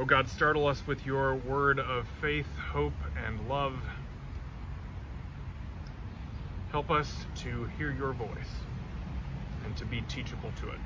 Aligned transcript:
Oh 0.00 0.04
God, 0.04 0.28
startle 0.28 0.68
us 0.68 0.86
with 0.86 1.04
your 1.04 1.34
word 1.34 1.80
of 1.80 2.06
faith, 2.20 2.46
hope, 2.70 2.92
and 3.26 3.48
love. 3.48 3.74
Help 6.70 6.88
us 6.88 7.12
to 7.38 7.64
hear 7.76 7.90
your 7.90 8.12
voice 8.12 8.28
and 9.64 9.76
to 9.76 9.84
be 9.84 10.02
teachable 10.02 10.52
to 10.60 10.68
it. 10.68 10.78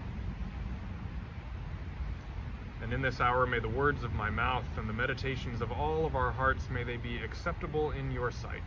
And 2.83 2.95
in 2.95 3.03
this 3.03 3.21
hour, 3.21 3.45
may 3.45 3.59
the 3.59 3.69
words 3.69 4.03
of 4.03 4.14
my 4.14 4.30
mouth 4.30 4.64
and 4.79 4.89
the 4.89 4.95
meditations 4.95 5.61
of 5.61 5.71
all 5.71 6.07
of 6.07 6.17
our 6.17 6.33
hearts, 6.33 6.65
may 6.71 6.83
they 6.83 6.97
be 6.97 7.19
acceptable 7.19 7.91
in 7.91 8.11
your 8.13 8.31
sight. 8.31 8.63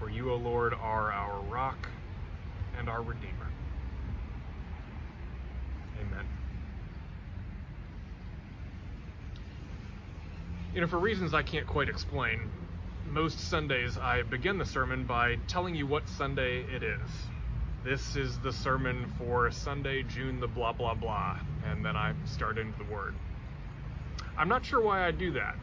For 0.00 0.08
you, 0.08 0.32
O 0.32 0.36
Lord, 0.36 0.72
are 0.72 1.12
our 1.12 1.38
rock 1.42 1.86
and 2.78 2.88
our 2.88 3.02
Redeemer. 3.02 3.50
Amen. 6.00 6.26
You 10.74 10.80
know, 10.80 10.88
for 10.88 10.98
reasons 10.98 11.34
I 11.34 11.44
can't 11.44 11.68
quite 11.68 11.88
explain, 11.88 12.50
most 13.08 13.38
Sundays 13.38 13.96
I 13.96 14.22
begin 14.22 14.58
the 14.58 14.64
sermon 14.64 15.04
by 15.04 15.36
telling 15.46 15.76
you 15.76 15.86
what 15.86 16.08
Sunday 16.08 16.64
it 16.64 16.82
is. 16.82 17.08
This 17.84 18.16
is 18.16 18.40
the 18.40 18.52
sermon 18.52 19.12
for 19.16 19.52
Sunday, 19.52 20.02
June 20.02 20.40
the 20.40 20.48
blah, 20.48 20.72
blah, 20.72 20.94
blah. 20.94 21.38
And 21.64 21.84
then 21.84 21.94
I 21.94 22.12
start 22.24 22.58
into 22.58 22.76
the 22.76 22.92
word. 22.92 23.14
I'm 24.36 24.48
not 24.48 24.66
sure 24.66 24.80
why 24.80 25.06
I 25.06 25.12
do 25.12 25.30
that. 25.34 25.54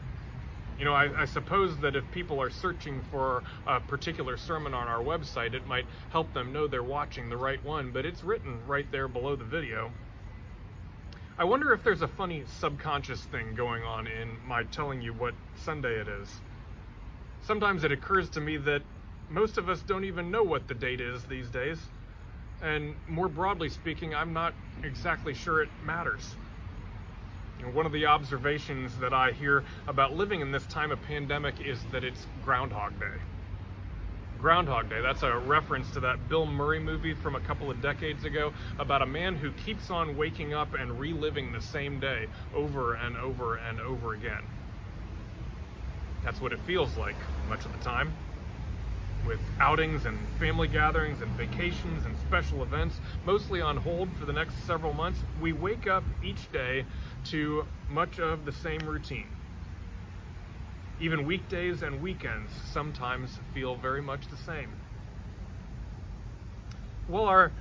You 0.78 0.86
know, 0.86 0.94
I, 0.94 1.20
I, 1.20 1.24
suppose 1.26 1.76
that 1.80 1.94
if 1.94 2.10
people 2.12 2.40
are 2.40 2.48
searching 2.48 3.02
for 3.10 3.42
a 3.66 3.80
particular 3.80 4.38
sermon 4.38 4.72
on 4.72 4.88
our 4.88 5.04
website, 5.04 5.52
it 5.52 5.66
might 5.66 5.84
help 6.08 6.32
them 6.32 6.54
know 6.54 6.66
they're 6.66 6.82
watching 6.82 7.28
the 7.28 7.36
right 7.36 7.62
one, 7.62 7.90
but 7.90 8.06
it's 8.06 8.24
written 8.24 8.66
right 8.66 8.90
there 8.90 9.08
below 9.08 9.36
the 9.36 9.44
video. 9.44 9.92
I 11.38 11.44
wonder 11.44 11.72
if 11.72 11.82
there's 11.82 12.02
a 12.02 12.08
funny 12.08 12.44
subconscious 12.60 13.22
thing 13.24 13.54
going 13.54 13.82
on 13.84 14.06
in 14.06 14.36
my 14.46 14.64
telling 14.64 15.00
you 15.00 15.14
what 15.14 15.32
Sunday 15.64 15.98
it 15.98 16.06
is. 16.06 16.28
Sometimes 17.46 17.84
it 17.84 17.92
occurs 17.92 18.28
to 18.30 18.40
me 18.40 18.58
that 18.58 18.82
most 19.30 19.56
of 19.56 19.70
us 19.70 19.80
don't 19.80 20.04
even 20.04 20.30
know 20.30 20.42
what 20.42 20.68
the 20.68 20.74
date 20.74 21.00
is 21.00 21.24
these 21.24 21.48
days. 21.48 21.78
And 22.62 22.94
more 23.08 23.28
broadly 23.28 23.70
speaking, 23.70 24.14
I'm 24.14 24.34
not 24.34 24.52
exactly 24.84 25.32
sure 25.32 25.62
it 25.62 25.70
matters. 25.82 26.36
You 27.58 27.66
know, 27.66 27.72
one 27.72 27.86
of 27.86 27.92
the 27.92 28.06
observations 28.06 28.98
that 28.98 29.14
I 29.14 29.32
hear 29.32 29.64
about 29.88 30.14
living 30.14 30.42
in 30.42 30.52
this 30.52 30.66
time 30.66 30.92
of 30.92 31.00
pandemic 31.02 31.54
is 31.60 31.82
that 31.92 32.04
it's 32.04 32.26
Groundhog 32.44 33.00
Day. 33.00 33.31
Groundhog 34.42 34.90
Day. 34.90 35.00
That's 35.00 35.22
a 35.22 35.38
reference 35.38 35.88
to 35.92 36.00
that 36.00 36.28
Bill 36.28 36.46
Murray 36.46 36.80
movie 36.80 37.14
from 37.14 37.36
a 37.36 37.40
couple 37.40 37.70
of 37.70 37.80
decades 37.80 38.24
ago 38.24 38.52
about 38.80 39.00
a 39.00 39.06
man 39.06 39.36
who 39.36 39.52
keeps 39.52 39.88
on 39.88 40.16
waking 40.16 40.52
up 40.52 40.74
and 40.74 40.98
reliving 40.98 41.52
the 41.52 41.60
same 41.60 42.00
day 42.00 42.26
over 42.52 42.94
and 42.94 43.16
over 43.16 43.54
and 43.58 43.78
over 43.78 44.14
again. 44.14 44.42
That's 46.24 46.40
what 46.40 46.52
it 46.52 46.58
feels 46.66 46.96
like 46.96 47.14
much 47.48 47.64
of 47.64 47.72
the 47.72 47.84
time. 47.84 48.12
With 49.28 49.38
outings 49.60 50.06
and 50.06 50.18
family 50.40 50.66
gatherings 50.66 51.22
and 51.22 51.30
vacations 51.36 52.04
and 52.04 52.16
special 52.26 52.64
events 52.64 52.98
mostly 53.24 53.60
on 53.60 53.76
hold 53.76 54.08
for 54.18 54.26
the 54.26 54.32
next 54.32 54.54
several 54.66 54.92
months, 54.92 55.20
we 55.40 55.52
wake 55.52 55.86
up 55.86 56.02
each 56.24 56.50
day 56.52 56.84
to 57.26 57.64
much 57.88 58.18
of 58.18 58.44
the 58.44 58.52
same 58.52 58.80
routine. 58.80 59.28
Even 61.00 61.24
weekdays 61.24 61.82
and 61.82 62.00
weekends 62.00 62.52
sometimes 62.72 63.38
feel 63.54 63.76
very 63.76 64.02
much 64.02 64.28
the 64.28 64.36
same. 64.36 64.70
While 67.08 67.24
our 67.24 67.52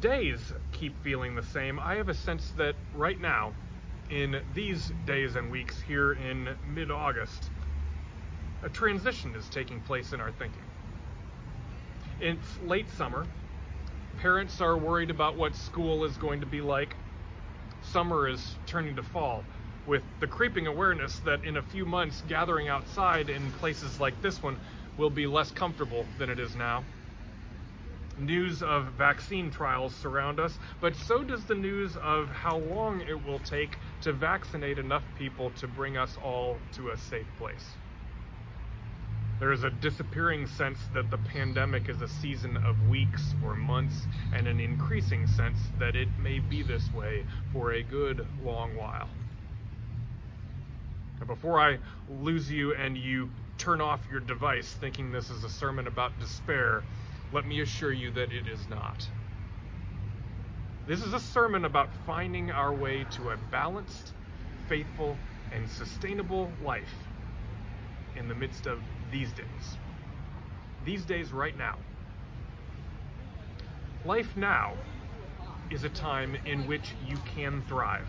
days 0.00 0.52
keep 0.72 0.94
feeling 1.02 1.34
the 1.34 1.42
same, 1.42 1.78
I 1.78 1.96
have 1.96 2.08
a 2.08 2.14
sense 2.14 2.52
that 2.56 2.74
right 2.94 3.20
now, 3.20 3.52
in 4.10 4.40
these 4.54 4.92
days 5.04 5.36
and 5.36 5.50
weeks 5.50 5.80
here 5.80 6.12
in 6.12 6.56
mid 6.66 6.90
August, 6.90 7.50
a 8.62 8.68
transition 8.68 9.34
is 9.34 9.48
taking 9.48 9.80
place 9.80 10.12
in 10.12 10.20
our 10.20 10.32
thinking. 10.32 10.62
It's 12.20 12.58
late 12.64 12.88
summer. 12.90 13.26
Parents 14.20 14.60
are 14.60 14.76
worried 14.76 15.10
about 15.10 15.36
what 15.36 15.54
school 15.54 16.04
is 16.04 16.16
going 16.16 16.40
to 16.40 16.46
be 16.46 16.62
like. 16.62 16.96
Summer 17.82 18.26
is 18.28 18.56
turning 18.66 18.96
to 18.96 19.02
fall 19.02 19.44
with 19.86 20.02
the 20.20 20.26
creeping 20.26 20.66
awareness 20.66 21.18
that 21.20 21.44
in 21.44 21.56
a 21.56 21.62
few 21.62 21.86
months, 21.86 22.22
gathering 22.28 22.68
outside 22.68 23.30
in 23.30 23.50
places 23.52 24.00
like 24.00 24.20
this 24.20 24.42
one 24.42 24.58
will 24.96 25.10
be 25.10 25.26
less 25.26 25.50
comfortable 25.52 26.06
than 26.18 26.30
it 26.30 26.40
is 26.40 26.56
now. 26.56 26.84
News 28.18 28.62
of 28.62 28.86
vaccine 28.94 29.50
trials 29.50 29.94
surround 29.94 30.40
us, 30.40 30.58
but 30.80 30.96
so 30.96 31.22
does 31.22 31.44
the 31.44 31.54
news 31.54 31.96
of 31.98 32.28
how 32.30 32.56
long 32.56 33.02
it 33.02 33.26
will 33.26 33.38
take 33.38 33.76
to 34.00 34.12
vaccinate 34.12 34.78
enough 34.78 35.04
people 35.18 35.50
to 35.50 35.66
bring 35.68 35.98
us 35.98 36.16
all 36.16 36.58
to 36.72 36.90
a 36.90 36.96
safe 36.96 37.26
place. 37.36 37.76
There 39.38 39.52
is 39.52 39.64
a 39.64 39.70
disappearing 39.70 40.46
sense 40.46 40.78
that 40.94 41.10
the 41.10 41.18
pandemic 41.18 41.90
is 41.90 42.00
a 42.00 42.08
season 42.08 42.56
of 42.56 42.88
weeks 42.88 43.34
or 43.44 43.54
months, 43.54 44.06
and 44.32 44.48
an 44.48 44.60
increasing 44.60 45.26
sense 45.26 45.58
that 45.78 45.94
it 45.94 46.08
may 46.18 46.38
be 46.38 46.62
this 46.62 46.90
way 46.94 47.22
for 47.52 47.72
a 47.72 47.82
good 47.82 48.26
long 48.42 48.74
while. 48.76 49.10
Now, 51.20 51.26
before 51.26 51.60
I 51.60 51.78
lose 52.08 52.50
you 52.50 52.74
and 52.74 52.96
you 52.96 53.30
turn 53.58 53.80
off 53.80 54.00
your 54.10 54.20
device 54.20 54.68
thinking 54.74 55.10
this 55.10 55.30
is 55.30 55.44
a 55.44 55.48
sermon 55.48 55.86
about 55.86 56.18
despair, 56.20 56.82
let 57.32 57.46
me 57.46 57.60
assure 57.60 57.92
you 57.92 58.10
that 58.12 58.32
it 58.32 58.46
is 58.46 58.68
not. 58.68 59.06
This 60.86 61.02
is 61.02 61.14
a 61.14 61.20
sermon 61.20 61.64
about 61.64 61.88
finding 62.06 62.50
our 62.50 62.72
way 62.72 63.04
to 63.10 63.30
a 63.30 63.36
balanced, 63.50 64.12
faithful, 64.68 65.18
and 65.52 65.68
sustainable 65.68 66.52
life 66.62 66.94
in 68.14 68.28
the 68.28 68.34
midst 68.34 68.66
of 68.66 68.78
these 69.10 69.32
days. 69.32 69.76
These 70.84 71.04
days, 71.04 71.32
right 71.32 71.56
now. 71.58 71.76
Life 74.04 74.36
now 74.36 74.74
is 75.70 75.82
a 75.82 75.88
time 75.88 76.36
in 76.46 76.68
which 76.68 76.94
you 77.08 77.16
can 77.34 77.62
thrive. 77.68 78.06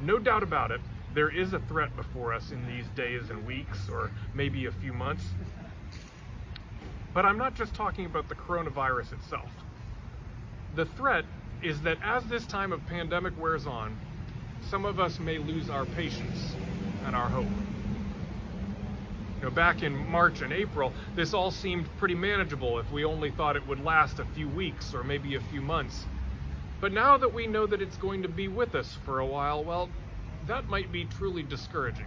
No 0.00 0.18
doubt 0.18 0.44
about 0.44 0.70
it, 0.70 0.80
there 1.14 1.30
is 1.30 1.52
a 1.52 1.58
threat 1.60 1.94
before 1.96 2.32
us 2.32 2.50
in 2.50 2.66
these 2.66 2.86
days 2.96 3.30
and 3.30 3.46
weeks, 3.46 3.88
or 3.90 4.10
maybe 4.34 4.66
a 4.66 4.72
few 4.72 4.92
months. 4.92 5.24
But 7.14 7.26
I'm 7.26 7.36
not 7.36 7.54
just 7.54 7.74
talking 7.74 8.06
about 8.06 8.28
the 8.28 8.34
coronavirus 8.34 9.12
itself. 9.12 9.50
The 10.74 10.86
threat 10.86 11.24
is 11.62 11.80
that 11.82 11.98
as 12.02 12.24
this 12.24 12.46
time 12.46 12.72
of 12.72 12.84
pandemic 12.86 13.38
wears 13.38 13.66
on, 13.66 13.96
some 14.70 14.84
of 14.84 14.98
us 14.98 15.18
may 15.18 15.38
lose 15.38 15.68
our 15.68 15.84
patience 15.84 16.54
and 17.04 17.14
our 17.14 17.28
hope. 17.28 17.46
You 19.38 19.48
know, 19.48 19.50
back 19.50 19.82
in 19.82 19.92
March 20.08 20.40
and 20.40 20.52
April, 20.52 20.92
this 21.14 21.34
all 21.34 21.50
seemed 21.50 21.86
pretty 21.98 22.14
manageable 22.14 22.78
if 22.78 22.90
we 22.92 23.04
only 23.04 23.30
thought 23.30 23.56
it 23.56 23.66
would 23.66 23.84
last 23.84 24.18
a 24.18 24.24
few 24.24 24.48
weeks 24.48 24.94
or 24.94 25.02
maybe 25.02 25.34
a 25.34 25.40
few 25.40 25.60
months. 25.60 26.06
But 26.80 26.92
now 26.92 27.16
that 27.18 27.34
we 27.34 27.46
know 27.46 27.66
that 27.66 27.82
it's 27.82 27.96
going 27.96 28.22
to 28.22 28.28
be 28.28 28.48
with 28.48 28.74
us 28.74 28.96
for 29.04 29.18
a 29.18 29.26
while, 29.26 29.62
well, 29.62 29.88
that 30.46 30.68
might 30.68 30.90
be 30.92 31.04
truly 31.04 31.42
discouraging. 31.42 32.06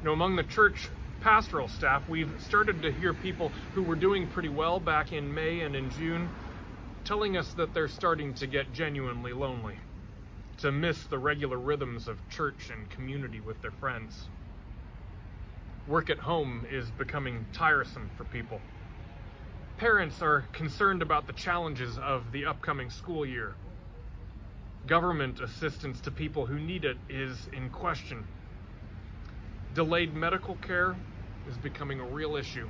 You 0.00 0.06
know, 0.06 0.12
among 0.12 0.36
the 0.36 0.44
church 0.44 0.88
pastoral 1.20 1.68
staff, 1.68 2.08
we've 2.08 2.32
started 2.40 2.80
to 2.82 2.92
hear 2.92 3.12
people 3.12 3.52
who 3.74 3.82
were 3.82 3.96
doing 3.96 4.26
pretty 4.28 4.48
well 4.48 4.80
back 4.80 5.12
in 5.12 5.32
May 5.34 5.60
and 5.60 5.76
in 5.76 5.90
June 5.90 6.28
telling 7.04 7.36
us 7.36 7.52
that 7.54 7.74
they're 7.74 7.88
starting 7.88 8.34
to 8.34 8.46
get 8.46 8.72
genuinely 8.72 9.32
lonely, 9.32 9.76
to 10.58 10.70
miss 10.70 11.02
the 11.04 11.18
regular 11.18 11.58
rhythms 11.58 12.08
of 12.08 12.16
church 12.30 12.70
and 12.70 12.88
community 12.90 13.40
with 13.40 13.60
their 13.62 13.70
friends. 13.72 14.28
Work 15.88 16.10
at 16.10 16.18
home 16.18 16.66
is 16.70 16.90
becoming 16.92 17.46
tiresome 17.52 18.10
for 18.16 18.24
people. 18.24 18.60
Parents 19.76 20.22
are 20.22 20.44
concerned 20.52 21.02
about 21.02 21.26
the 21.26 21.32
challenges 21.32 21.98
of 21.98 22.30
the 22.32 22.44
upcoming 22.46 22.90
school 22.90 23.24
year 23.24 23.54
Government 24.86 25.40
assistance 25.40 26.00
to 26.00 26.10
people 26.10 26.46
who 26.46 26.58
need 26.58 26.84
it 26.84 26.96
is 27.08 27.36
in 27.52 27.70
question. 27.70 28.26
Delayed 29.74 30.14
medical 30.14 30.56
care 30.56 30.96
is 31.48 31.56
becoming 31.58 32.00
a 32.00 32.04
real 32.04 32.36
issue. 32.36 32.68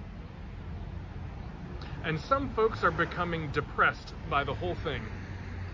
And 2.04 2.18
some 2.20 2.52
folks 2.54 2.82
are 2.82 2.90
becoming 2.90 3.50
depressed 3.52 4.12
by 4.28 4.44
the 4.44 4.54
whole 4.54 4.74
thing, 4.74 5.02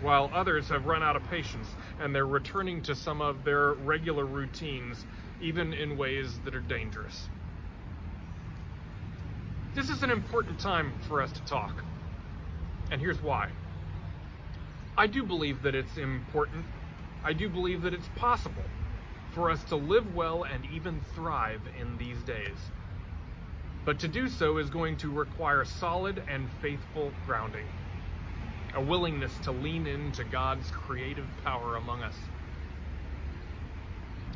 while 0.01 0.29
others 0.33 0.69
have 0.69 0.85
run 0.85 1.03
out 1.03 1.15
of 1.15 1.23
patience 1.29 1.67
and 1.99 2.13
they're 2.13 2.25
returning 2.25 2.81
to 2.83 2.95
some 2.95 3.21
of 3.21 3.43
their 3.43 3.73
regular 3.73 4.25
routines, 4.25 5.05
even 5.41 5.73
in 5.73 5.97
ways 5.97 6.39
that 6.45 6.53
are 6.53 6.61
dangerous. 6.61 7.27
This 9.75 9.89
is 9.89 10.03
an 10.03 10.11
important 10.11 10.59
time 10.59 10.93
for 11.07 11.21
us 11.21 11.31
to 11.31 11.41
talk. 11.45 11.83
And 12.91 13.01
here's 13.01 13.21
why. 13.21 13.49
I 14.97 15.05
do 15.05 15.23
believe 15.23 15.61
that 15.61 15.75
it's 15.75 15.97
important. 15.97 16.65
I 17.23 17.33
do 17.33 17.49
believe 17.49 17.83
that 17.83 17.93
it's 17.93 18.09
possible 18.15 18.63
for 19.35 19.51
us 19.51 19.63
to 19.65 19.75
live 19.75 20.15
well 20.15 20.43
and 20.43 20.65
even 20.73 20.99
thrive 21.13 21.61
in 21.79 21.97
these 21.99 22.17
days. 22.23 22.57
But 23.85 23.99
to 23.99 24.07
do 24.07 24.27
so 24.27 24.57
is 24.57 24.71
going 24.71 24.97
to 24.97 25.11
require 25.11 25.63
solid 25.65 26.23
and 26.27 26.49
faithful 26.63 27.11
grounding, 27.27 27.67
a 28.73 28.81
willingness 28.81 29.37
to 29.43 29.51
lean 29.51 29.85
into 29.85 30.23
God's 30.23 30.71
creative 30.71 31.27
power 31.43 31.75
among 31.75 32.01
us. 32.01 32.15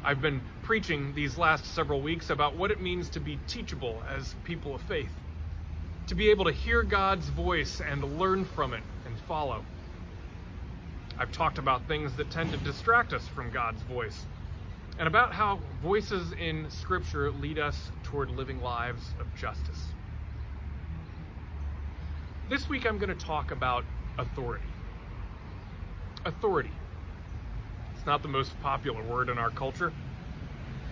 I've 0.04 0.22
been 0.22 0.42
preaching 0.62 1.14
these 1.16 1.40
last 1.40 1.66
several 1.74 2.02
weeks 2.02 2.30
about 2.30 2.56
what 2.56 2.70
it 2.70 2.82
means 2.82 3.10
to 3.12 3.20
be 3.20 3.40
teachable 3.48 4.04
as 4.16 4.36
people 4.44 4.76
of 4.76 4.82
faith, 4.84 5.12
to 6.08 6.16
be 6.16 6.30
able 6.30 6.46
to 6.46 6.52
hear 6.52 6.84
God's 6.84 7.28
voice 7.30 7.82
and 7.82 8.20
learn 8.20 8.46
from 8.46 8.74
it 8.74 8.84
and 9.08 9.18
follow. 9.28 9.64
I've 11.22 11.32
talked 11.32 11.60
about 11.60 11.88
things 11.88 12.12
that 12.16 12.32
tend 12.32 12.50
to 12.50 12.58
distract 12.58 13.14
us 13.14 13.28
from 13.28 13.52
God's 13.52 13.80
voice, 13.84 14.26
and 14.98 15.08
about 15.08 15.32
how 15.32 15.60
voices 15.80 16.34
in 16.34 16.68
Scripture 16.72 17.30
lead 17.30 17.60
us 17.60 17.92
toward 18.02 18.32
living 18.32 18.60
lives 18.60 19.14
of 19.20 19.28
justice. 19.36 19.86
This 22.50 22.68
week 22.70 22.88
I'm 22.88 22.98
going 22.98 23.16
to 23.16 23.26
talk 23.26 23.52
about 23.52 23.84
authority. 24.18 24.66
Authority. 26.26 26.74
It's 27.96 28.08
not 28.08 28.24
the 28.24 28.28
most 28.28 28.60
popular 28.60 29.04
word 29.04 29.30
in 29.30 29.38
our 29.38 29.52
culture. 29.52 29.94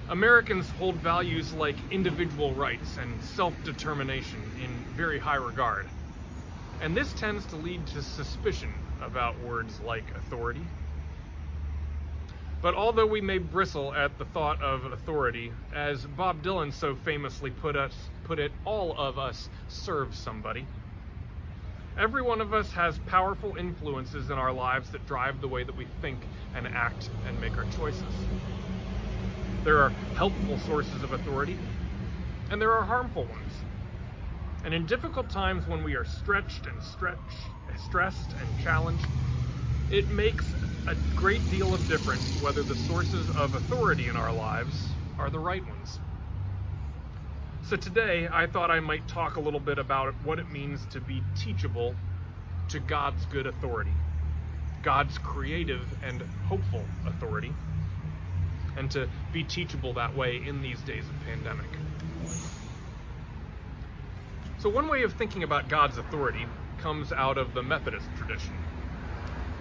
Americans 0.10 0.70
hold 0.70 0.94
values 0.98 1.52
like 1.54 1.78
individual 1.90 2.54
rights 2.54 3.00
and 3.00 3.20
self 3.20 3.56
determination 3.64 4.42
in 4.62 4.86
very 4.96 5.18
high 5.18 5.42
regard. 5.42 5.88
And 6.80 6.96
this 6.96 7.16
tends 7.16 7.48
to 7.48 7.56
lead 7.56 7.88
to 7.88 8.04
suspicion 8.04 8.89
about 9.02 9.42
words 9.44 9.80
like 9.82 10.04
authority. 10.16 10.66
But 12.62 12.76
although 12.76 13.06
we 13.06 13.22
may 13.22 13.38
bristle 13.38 13.94
at 13.94 14.18
the 14.18 14.26
thought 14.26 14.62
of 14.62 14.92
authority, 14.92 15.54
as 15.74 16.06
Bob 16.06 16.44
Dylan 16.44 16.74
so 16.74 16.94
famously 16.94 17.52
put 17.52 17.78
us 17.78 17.94
put 18.26 18.38
it, 18.38 18.52
all 18.66 18.96
of 18.98 19.18
us 19.18 19.50
serve 19.70 20.14
somebody. 20.14 20.66
Every 21.98 22.22
one 22.22 22.42
of 22.42 22.54
us 22.54 22.72
has 22.74 22.98
powerful 23.08 23.56
influences 23.58 24.30
in 24.30 24.38
our 24.38 24.54
lives 24.54 24.90
that 24.92 25.06
drive 25.08 25.42
the 25.42 25.48
way 25.48 25.64
that 25.64 25.76
we 25.76 25.86
think 26.02 26.20
and 26.54 26.68
act 26.68 27.10
and 27.28 27.40
make 27.40 27.58
our 27.58 27.66
choices. 27.66 28.14
There 29.64 29.80
are 29.80 29.92
helpful 30.16 30.58
sources 30.58 31.04
of 31.04 31.12
authority, 31.14 31.58
and 32.50 32.62
there 32.62 32.72
are 32.74 32.84
harmful 32.84 33.24
ones. 33.26 33.49
And 34.64 34.74
in 34.74 34.86
difficult 34.86 35.30
times 35.30 35.66
when 35.68 35.84
we 35.84 35.96
are 35.96 36.06
stretched 36.06 36.68
and 36.68 36.82
stressed 37.78 38.34
and 38.34 38.58
challenged, 38.58 39.08
it 39.90 40.10
makes 40.10 40.54
a 40.88 40.96
great 41.16 41.50
deal 41.50 41.74
of 41.74 41.88
difference 41.88 42.36
whether 42.36 42.64
the 42.64 42.76
sources 42.76 43.30
of 43.32 43.54
authority 43.56 44.08
in 44.08 44.16
our 44.18 44.34
lives 44.34 44.98
are 45.18 45.30
the 45.30 45.40
right 45.40 45.66
ones. 45.68 46.00
So 47.62 47.78
today, 47.78 48.28
I 48.32 48.48
thought 48.48 48.72
I 48.72 48.80
might 48.80 49.08
talk 49.08 49.38
a 49.38 49.42
little 49.42 49.60
bit 49.60 49.80
about 49.80 50.14
what 50.24 50.40
it 50.40 50.50
means 50.50 50.86
to 50.88 51.02
be 51.02 51.24
teachable 51.36 51.96
to 52.70 52.80
God's 52.80 53.26
good 53.26 53.48
authority, 53.48 53.94
God's 54.82 55.18
creative 55.18 55.94
and 56.02 56.24
hopeful 56.44 56.86
authority, 57.06 57.54
and 58.76 58.90
to 58.92 59.10
be 59.32 59.44
teachable 59.44 59.94
that 59.96 60.16
way 60.16 60.38
in 60.46 60.62
these 60.62 60.84
days 60.84 61.10
of 61.10 61.20
pandemic. 61.20 61.78
So, 64.60 64.70
one 64.70 64.90
way 64.90 65.04
of 65.04 65.14
thinking 65.14 65.44
about 65.44 65.70
God's 65.70 65.98
authority 65.98 66.46
comes 66.80 67.14
out 67.14 67.38
of 67.38 67.54
the 67.54 67.64
Methodist 67.64 68.08
tradition. 68.18 68.56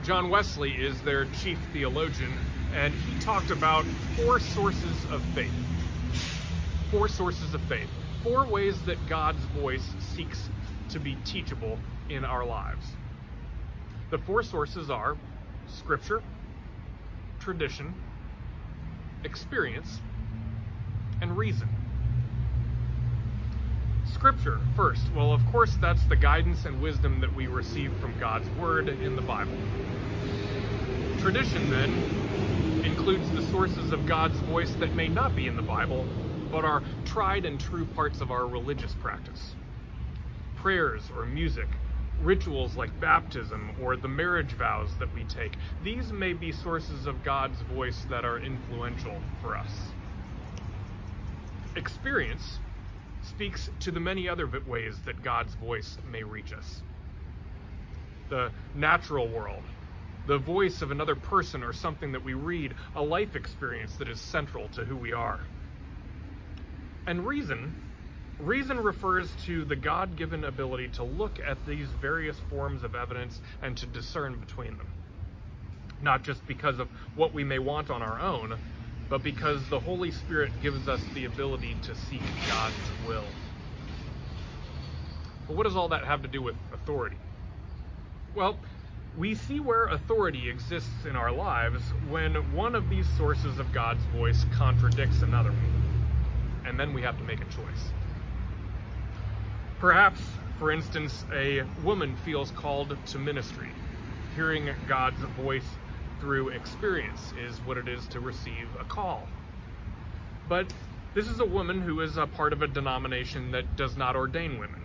John 0.05 0.29
Wesley 0.29 0.73
is 0.73 1.01
their 1.03 1.25
chief 1.27 1.59
theologian, 1.73 2.37
and 2.75 2.93
he 2.95 3.15
talked 3.21 3.53
about 3.53 3.85
four 4.17 4.41
sources 4.41 5.05
of 5.13 5.23
faith 5.35 5.53
four 6.91 7.07
sources 7.09 7.55
of 7.55 7.61
faith, 7.63 7.89
four 8.23 8.47
ways 8.47 8.83
that 8.85 9.07
God's 9.09 9.45
voice 9.61 9.95
seeks 10.17 10.49
to 10.89 10.99
be 10.99 11.17
teachable 11.25 11.79
in 12.09 12.25
our 12.25 12.45
lives. 12.45 12.87
The 14.11 14.19
four 14.19 14.43
sources 14.43 14.91
are 14.91 15.17
Scripture, 15.67 16.23
tradition, 17.41 17.95
experience, 19.23 20.01
and 21.21 21.37
reason. 21.37 21.78
Scripture, 24.19 24.59
first. 24.75 25.13
Well, 25.15 25.33
of 25.33 25.47
course, 25.47 25.79
that's 25.81 26.03
the 26.07 26.17
guidance 26.17 26.65
and 26.65 26.83
wisdom 26.83 27.21
that 27.21 27.33
we 27.37 27.47
receive 27.47 27.93
from 28.01 28.19
God's 28.19 28.49
Word 28.59 28.89
in 28.89 29.15
the 29.15 29.23
Bible. 29.23 29.57
Tradition, 31.21 31.71
then, 31.71 32.83
includes 32.85 33.31
the 33.31 33.43
sources 33.43 33.93
of 33.93 34.07
God's 34.07 34.37
voice 34.41 34.75
that 34.81 34.93
may 34.97 35.07
not 35.07 35.37
be 35.37 35.47
in 35.47 35.55
the 35.55 35.63
Bible, 35.63 36.05
but 36.51 36.65
are 36.65 36.83
tried 37.05 37.47
and 37.47 37.61
true 37.61 37.85
parts 37.85 38.21
of 38.21 38.33
our 38.33 38.49
religious 38.49 38.93
practice. 38.95 39.55
Prayers 40.57 41.05
or 41.17 41.25
music, 41.25 41.69
rituals 42.21 42.75
like 42.75 43.01
baptism 43.01 43.71
or 43.81 43.95
the 43.97 44.09
marriage 44.09 44.55
vows 44.55 44.91
that 44.99 45.15
we 45.15 45.23
take, 45.25 45.57
these 45.85 46.13
may 46.13 46.33
be 46.33 46.51
sources 46.51 47.07
of 47.07 47.23
God's 47.23 47.61
voice 47.73 48.05
that 48.11 48.25
are 48.25 48.41
influential 48.41 49.23
for 49.41 49.57
us. 49.57 49.71
Experience 51.77 52.59
speaks 53.29 53.69
to 53.81 53.91
the 53.91 54.01
many 54.01 54.29
other 54.29 54.51
ways 54.67 54.99
that 55.07 55.23
God's 55.23 55.55
voice 55.55 55.97
may 56.11 56.23
reach 56.23 56.53
us. 56.53 56.83
The 58.29 58.51
natural 58.75 59.29
world, 59.29 59.65
the 60.27 60.39
voice 60.39 60.83
of 60.83 60.91
another 60.91 61.17
person 61.17 61.63
or 61.63 61.73
something 61.73 62.13
that 62.13 62.25
we 62.25 62.35
read, 62.35 62.75
a 62.95 63.03
life 63.03 63.37
experience 63.37 63.97
that 63.97 64.09
is 64.09 64.21
central 64.21 64.69
to 64.71 64.85
who 64.85 64.97
we 64.97 65.13
are. 65.13 65.41
And 67.07 67.27
reason, 67.27 67.75
reason 68.39 68.79
refers 68.79 69.31
to 69.47 69.65
the 69.65 69.77
God 69.77 70.17
given 70.17 70.45
ability 70.45 70.89
to 70.91 71.05
look 71.05 71.39
at 71.47 71.65
these 71.67 71.89
various 71.89 72.39
forms 72.51 72.83
of 72.83 72.95
evidence 72.95 73.41
and 73.63 73.77
to 73.79 73.87
discern 73.87 74.39
between 74.39 74.77
them. 74.77 74.89
Not 76.03 76.23
just 76.23 76.47
because 76.47 76.79
of 76.79 76.89
what 77.15 77.33
we 77.33 77.45
may 77.45 77.59
want 77.59 77.91
on 77.91 78.03
our 78.03 78.21
own, 78.21 78.59
but 79.09 79.23
because 79.23 79.69
the 79.69 79.81
Holy 79.81 80.11
Spirit 80.11 80.61
gives 80.61 80.89
us 80.89 81.03
the 81.15 81.25
ability 81.27 81.77
to 81.83 81.95
seek 81.95 82.23
God's 82.47 82.93
will. 83.07 83.37
But 85.47 85.57
what 85.57 85.65
does 85.65 85.77
all 85.77 85.89
that 85.91 86.05
have 86.05 86.23
to 86.23 86.29
do 86.29 86.43
with 86.43 86.57
authority? 86.73 87.17
Well, 88.35 88.61
we 89.17 89.35
see 89.35 89.61
where 89.61 89.87
authority 89.87 90.49
exists 90.51 91.07
in 91.07 91.17
our 91.17 91.33
lives 91.33 91.83
when 92.09 92.35
one 92.53 92.75
of 92.75 92.89
these 92.91 93.09
sources 93.17 93.59
of 93.59 93.73
God's 93.73 94.05
voice 94.07 94.45
contradicts 94.45 95.23
another 95.23 95.53
one 95.53 95.69
and 96.65 96.79
then 96.79 96.93
we 96.93 97.03
have 97.03 97.19
to 97.19 97.25
make 97.25 97.41
a 97.41 97.47
choice. 97.47 97.95
Perhaps, 99.79 100.21
for 100.59 100.71
instance, 100.71 101.25
a 101.33 101.63
woman 101.77 102.17
feels 102.17 102.51
called 102.51 102.99
to 103.07 103.19
ministry. 103.19 103.75
Hearing 104.35 104.71
God's 104.87 105.23
voice 105.23 105.79
through 106.21 106.49
experience 106.49 107.33
is 107.37 107.63
what 107.63 107.79
it 107.79 107.89
is 107.89 108.09
to 108.09 108.21
receive 108.21 108.77
a 108.81 108.85
call. 108.85 109.29
But 110.49 110.73
this 111.15 111.29
is 111.29 111.41
a 111.41 111.47
woman 111.47 111.81
who 111.81 112.01
is 112.01 112.17
a 112.17 112.27
part 112.27 112.53
of 112.53 112.63
a 112.63 112.69
denomination 112.69 113.51
that 113.53 113.77
does 113.77 113.97
not 113.97 114.17
ordain 114.17 114.59
women. 114.59 114.81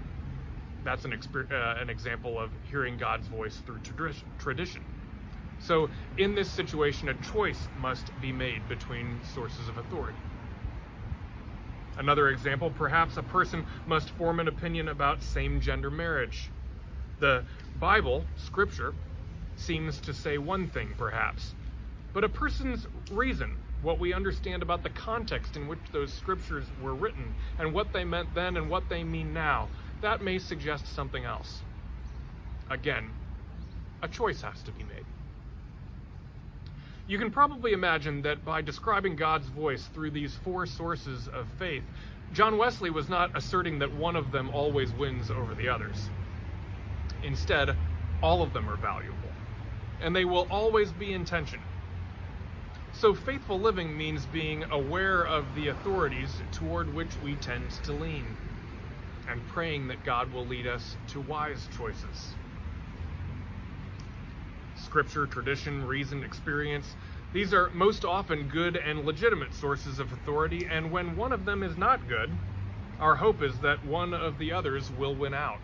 That's 0.84 1.06
an, 1.06 1.12
exper- 1.12 1.52
uh, 1.52 1.82
an 1.82 1.90
example 1.90 2.40
of 2.40 2.52
hearing 2.70 2.98
God's 2.98 3.28
voice 3.28 3.58
through 3.66 3.80
tradition. 4.38 4.82
So, 5.60 5.90
in 6.18 6.36
this 6.36 6.52
situation, 6.52 7.08
a 7.10 7.14
choice 7.14 7.70
must 7.76 8.20
be 8.20 8.34
made 8.34 8.68
between 8.68 9.22
sources 9.24 9.70
of 9.70 9.78
authority. 9.78 10.20
Another 11.96 12.30
example, 12.30 12.72
perhaps 12.72 13.18
a 13.18 13.24
person 13.24 13.66
must 13.86 14.10
form 14.12 14.40
an 14.40 14.48
opinion 14.48 14.90
about 14.90 15.24
same 15.24 15.62
gender 15.62 15.92
marriage. 15.92 16.52
The 17.20 17.46
Bible, 17.76 18.26
Scripture, 18.36 18.96
seems 19.56 20.00
to 20.02 20.14
say 20.14 20.38
one 20.38 20.68
thing, 20.68 20.94
perhaps, 20.98 21.54
but 22.14 22.24
a 22.24 22.30
person's 22.30 22.86
reason, 23.12 23.56
what 23.82 24.00
we 24.00 24.14
understand 24.14 24.62
about 24.62 24.84
the 24.84 24.90
context 24.90 25.56
in 25.56 25.68
which 25.68 25.80
those 25.92 26.14
scriptures 26.14 26.66
were 26.82 26.96
written, 26.96 27.34
and 27.60 27.74
what 27.74 27.92
they 27.92 28.04
meant 28.04 28.34
then 28.36 28.56
and 28.58 28.70
what 28.70 28.88
they 28.90 29.04
mean 29.04 29.34
now, 29.34 29.68
that 30.02 30.22
may 30.22 30.40
suggest 30.40 30.88
something 30.96 31.26
else. 31.26 31.62
Again, 32.70 33.10
a 34.02 34.08
choice 34.08 34.42
has 34.42 34.62
to 34.64 34.72
be 34.72 34.84
made. 34.84 35.06
You 37.08 37.18
can 37.18 37.32
probably 37.32 37.74
imagine 37.74 38.22
that 38.22 38.46
by 38.46 38.62
describing 38.62 39.16
God's 39.16 39.48
voice 39.48 39.84
through 39.94 40.12
these 40.12 40.34
four 40.44 40.66
sources 40.66 41.28
of 41.28 41.48
faith, 41.60 41.84
John 42.32 42.58
Wesley 42.58 42.90
was 42.90 43.10
not 43.10 43.36
asserting 43.36 43.80
that 43.80 43.94
one 43.94 44.16
of 44.16 44.32
them 44.32 44.50
always 44.52 44.92
wins 44.94 45.30
over 45.30 45.54
the 45.54 45.68
others. 45.68 46.10
Instead, 47.24 47.76
all 48.22 48.42
of 48.42 48.54
them 48.54 48.70
are 48.70 48.78
valuable, 48.78 49.33
and 50.04 50.16
they 50.16 50.26
will 50.26 50.48
always 50.52 50.92
be 50.92 51.14
in 51.14 51.26
tension. 51.26 51.60
So, 52.92 53.16
faithful 53.16 53.60
living 53.60 53.98
means 53.98 54.26
being 54.26 54.64
aware 54.70 55.26
of 55.26 55.56
the 55.56 55.68
authorities 55.70 56.42
toward 56.52 56.94
which 56.94 57.20
we 57.24 57.36
tend 57.36 57.72
to 57.86 57.94
lean, 57.94 58.26
and 59.28 59.42
praying 59.48 59.88
that 59.88 60.04
God 60.04 60.32
will 60.32 60.46
lead 60.46 60.68
us 60.68 60.96
to 61.08 61.22
wise 61.22 61.68
choices. 61.76 62.36
Scripture, 64.76 65.26
tradition, 65.26 65.86
reason, 65.86 66.24
experience. 66.24 66.86
These 67.34 67.54
are 67.54 67.70
most 67.74 68.06
often 68.06 68.48
good 68.48 68.78
and 68.78 69.06
legitimate 69.06 69.54
sources 69.56 70.00
of 70.00 70.12
authority, 70.12 70.68
and 70.70 70.92
when 70.92 71.16
one 71.16 71.32
of 71.32 71.46
them 71.46 71.64
is 71.64 71.78
not 71.78 72.08
good, 72.08 72.30
our 73.00 73.16
hope 73.16 73.42
is 73.42 73.60
that 73.62 73.84
one 73.86 74.14
of 74.14 74.38
the 74.38 74.52
others 74.52 74.92
will 74.92 75.16
win 75.16 75.34
out. 75.34 75.60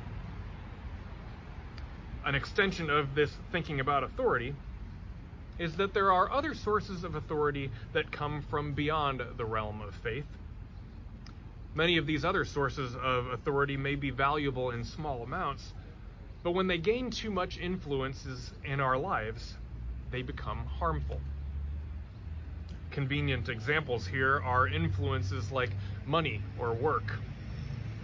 An 2.25 2.35
extension 2.35 2.89
of 2.89 3.15
this 3.15 3.31
thinking 3.51 3.79
about 3.79 4.03
authority 4.03 4.53
is 5.57 5.75
that 5.77 5.93
there 5.93 6.11
are 6.11 6.31
other 6.31 6.53
sources 6.53 7.03
of 7.03 7.15
authority 7.15 7.71
that 7.93 8.11
come 8.11 8.41
from 8.41 8.73
beyond 8.73 9.21
the 9.37 9.45
realm 9.45 9.81
of 9.81 9.93
faith. 9.95 10.27
Many 11.75 11.97
of 11.97 12.05
these 12.05 12.25
other 12.25 12.45
sources 12.45 12.95
of 12.95 13.27
authority 13.27 13.77
may 13.77 13.95
be 13.95 14.09
valuable 14.09 14.71
in 14.71 14.83
small 14.83 15.23
amounts, 15.23 15.73
but 16.43 16.51
when 16.51 16.67
they 16.67 16.77
gain 16.77 17.11
too 17.11 17.29
much 17.29 17.57
influences 17.57 18.51
in 18.63 18.79
our 18.79 18.97
lives, 18.97 19.55
they 20.11 20.21
become 20.21 20.65
harmful. 20.65 21.21
Convenient 22.91 23.49
examples 23.49 24.07
here 24.07 24.41
are 24.43 24.67
influences 24.67 25.51
like 25.51 25.71
money 26.05 26.43
or 26.57 26.73
work, 26.73 27.19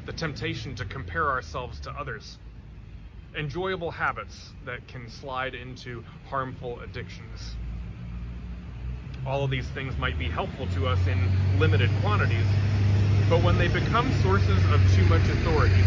the 0.05 0.13
temptation 0.13 0.75
to 0.75 0.85
compare 0.85 1.29
ourselves 1.29 1.79
to 1.81 1.91
others, 1.91 2.37
enjoyable 3.37 3.91
habits 3.91 4.53
that 4.65 4.87
can 4.87 5.09
slide 5.09 5.55
into 5.55 6.03
harmful 6.29 6.79
addictions. 6.81 7.55
All 9.25 9.43
of 9.43 9.51
these 9.51 9.67
things 9.67 9.97
might 9.97 10.17
be 10.19 10.29
helpful 10.29 10.67
to 10.67 10.87
us 10.87 11.07
in 11.07 11.29
limited 11.59 11.89
quantities, 12.01 12.45
but 13.29 13.41
when 13.41 13.57
they 13.57 13.67
become 13.67 14.11
sources 14.11 14.63
of 14.71 14.79
too 14.91 15.05
much 15.05 15.27
authority, 15.29 15.83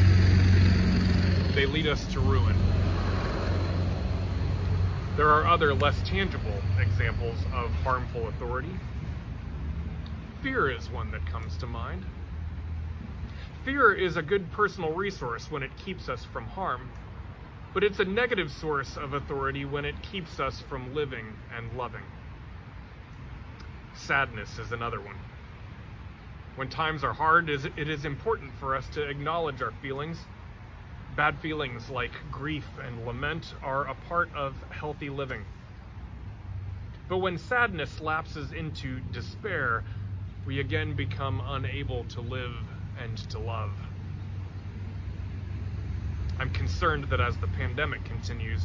they 1.55 1.67
lead 1.67 1.87
us 1.87 2.07
to 2.13 2.21
ruin. 2.21 2.57
There 5.17 5.29
are 5.29 5.47
other 5.47 5.75
less 5.75 6.01
tangible 6.03 6.61
examples 6.81 7.45
of 7.53 7.73
harmful 7.83 8.29
authority. 8.29 8.79
Fear 10.43 10.71
is 10.71 10.89
one 10.91 11.11
that 11.11 11.27
comes 11.27 11.57
to 11.59 11.67
mind. 11.67 12.05
Fear 13.65 13.95
is 13.95 14.17
a 14.17 14.23
good 14.23 14.51
personal 14.53 14.93
resource 14.93 15.51
when 15.51 15.63
it 15.63 15.77
keeps 15.85 16.09
us 16.09 16.25
from 16.25 16.47
harm, 16.47 16.89
but 17.75 17.85
it's 17.85 18.01
a 18.01 18.05
negative 18.05 18.51
source 18.51 18.97
of 18.97 19.15
authority 19.15 19.65
when 19.65 19.85
it 19.85 20.01
keeps 20.03 20.41
us 20.41 20.61
from 20.61 20.95
living 20.95 21.27
and 21.57 21.77
loving. 21.77 22.03
Sadness 23.95 24.59
is 24.59 24.73
another 24.73 25.01
one. 25.01 25.17
When 26.57 26.69
times 26.69 27.05
are 27.05 27.13
hard, 27.13 27.49
it 27.51 27.89
is 27.89 28.05
important 28.05 28.53
for 28.59 28.75
us 28.75 28.89
to 28.91 29.09
acknowledge 29.09 29.63
our 29.63 29.73
feelings. 29.83 30.19
Bad 31.17 31.39
feelings 31.39 31.89
like 31.91 32.13
grief 32.31 32.67
and 32.85 33.07
lament 33.07 33.55
are 33.63 33.87
a 33.87 33.95
part 33.95 34.29
of 34.35 34.55
healthy 34.71 35.11
living. 35.11 35.45
But 37.09 37.19
when 37.19 37.39
sadness 37.39 38.01
lapses 38.01 38.53
into 38.53 39.01
despair, 39.13 39.85
we 40.47 40.61
again 40.61 40.95
become 40.95 41.43
unable 41.47 42.05
to 42.05 42.21
live 42.21 42.53
and 43.03 43.17
to 43.31 43.39
love. 43.39 43.71
I'm 46.41 46.51
concerned 46.51 47.05
that 47.11 47.21
as 47.21 47.37
the 47.37 47.49
pandemic 47.49 48.05
continues, 48.05 48.65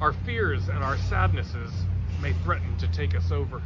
our 0.00 0.12
fears 0.12 0.68
and 0.68 0.82
our 0.82 0.96
sadnesses 0.96 1.72
may 2.20 2.32
threaten 2.44 2.76
to 2.78 2.88
take 2.88 3.14
us 3.14 3.30
over 3.30 3.60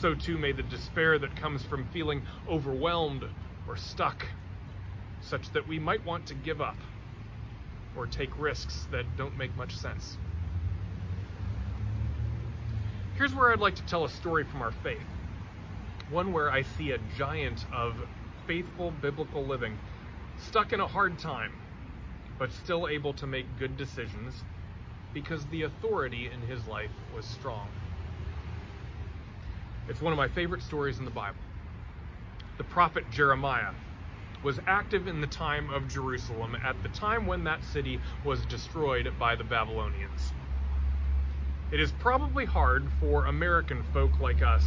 so 0.00 0.14
too 0.14 0.38
may 0.38 0.52
the 0.52 0.62
despair 0.62 1.18
that 1.18 1.36
comes 1.36 1.62
from 1.64 1.84
feeling 1.92 2.22
overwhelmed 2.48 3.24
or 3.68 3.76
stuck, 3.76 4.24
such 5.22 5.50
that 5.52 5.68
we 5.68 5.78
might 5.78 6.04
want 6.06 6.26
to 6.26 6.34
give 6.34 6.60
up 6.60 6.76
or 7.96 8.06
take 8.06 8.30
risks 8.40 8.86
that 8.90 9.04
don't 9.18 9.36
make 9.36 9.54
much 9.58 9.76
sense. 9.76 10.16
Here's 13.18 13.34
where 13.34 13.52
I'd 13.52 13.58
like 13.58 13.74
to 13.74 13.82
tell 13.82 14.04
a 14.04 14.08
story 14.08 14.44
from 14.44 14.62
our 14.62 14.70
faith, 14.70 15.04
one 16.10 16.32
where 16.32 16.50
I 16.50 16.62
see 16.62 16.92
a 16.92 16.98
giant 17.18 17.66
of 17.72 17.94
faithful 18.46 18.90
biblical 18.90 19.44
living, 19.44 19.76
stuck 20.48 20.72
in 20.72 20.80
a 20.80 20.86
hard 20.86 21.18
time, 21.18 21.52
but 22.40 22.50
still 22.52 22.88
able 22.88 23.12
to 23.12 23.26
make 23.26 23.44
good 23.58 23.76
decisions 23.76 24.42
because 25.12 25.46
the 25.48 25.62
authority 25.62 26.30
in 26.32 26.40
his 26.40 26.66
life 26.66 26.90
was 27.14 27.26
strong. 27.26 27.68
It's 29.90 30.00
one 30.00 30.12
of 30.12 30.16
my 30.16 30.28
favorite 30.28 30.62
stories 30.62 30.98
in 30.98 31.04
the 31.04 31.10
Bible. 31.10 31.36
The 32.56 32.64
prophet 32.64 33.04
Jeremiah 33.10 33.72
was 34.42 34.58
active 34.66 35.06
in 35.06 35.20
the 35.20 35.26
time 35.26 35.68
of 35.68 35.86
Jerusalem 35.86 36.56
at 36.64 36.82
the 36.82 36.88
time 36.88 37.26
when 37.26 37.44
that 37.44 37.62
city 37.62 38.00
was 38.24 38.40
destroyed 38.46 39.12
by 39.18 39.36
the 39.36 39.44
Babylonians. 39.44 40.32
It 41.72 41.78
is 41.78 41.92
probably 41.92 42.46
hard 42.46 42.88
for 43.00 43.26
American 43.26 43.82
folk 43.92 44.18
like 44.18 44.40
us 44.40 44.64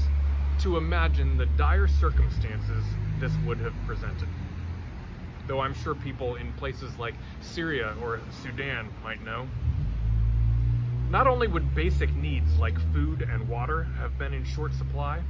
to 0.60 0.78
imagine 0.78 1.38
the 1.38 1.48
dire 1.48 1.88
circumstances 1.88 2.86
this 3.20 3.36
would 3.48 3.60
have 3.62 3.74
presented. 3.88 4.28
Though 5.48 5.60
I'm 5.60 5.74
sure 5.74 5.96
people 5.96 6.36
in 6.36 6.54
places 6.54 6.98
like 6.98 7.16
Syria 7.42 7.96
or 8.02 8.20
Sudan 8.42 8.90
might 9.04 9.24
know. 9.24 9.48
Not 11.10 11.28
only 11.28 11.48
would 11.48 11.76
basic 11.76 12.16
needs 12.16 12.58
like 12.58 12.80
food 12.94 13.22
and 13.22 13.48
water 13.48 13.84
have 14.00 14.18
been 14.18 14.34
in 14.34 14.44
short 14.44 14.74
supply, 14.74 15.22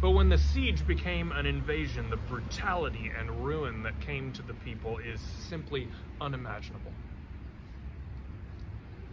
but 0.00 0.12
when 0.12 0.28
the 0.28 0.38
siege 0.38 0.86
became 0.86 1.32
an 1.32 1.46
invasion, 1.46 2.10
the 2.10 2.16
brutality 2.16 3.10
and 3.18 3.44
ruin 3.44 3.82
that 3.82 4.00
came 4.00 4.32
to 4.32 4.42
the 4.42 4.54
people 4.54 4.98
is 4.98 5.20
simply 5.48 5.88
unimaginable. 6.20 6.92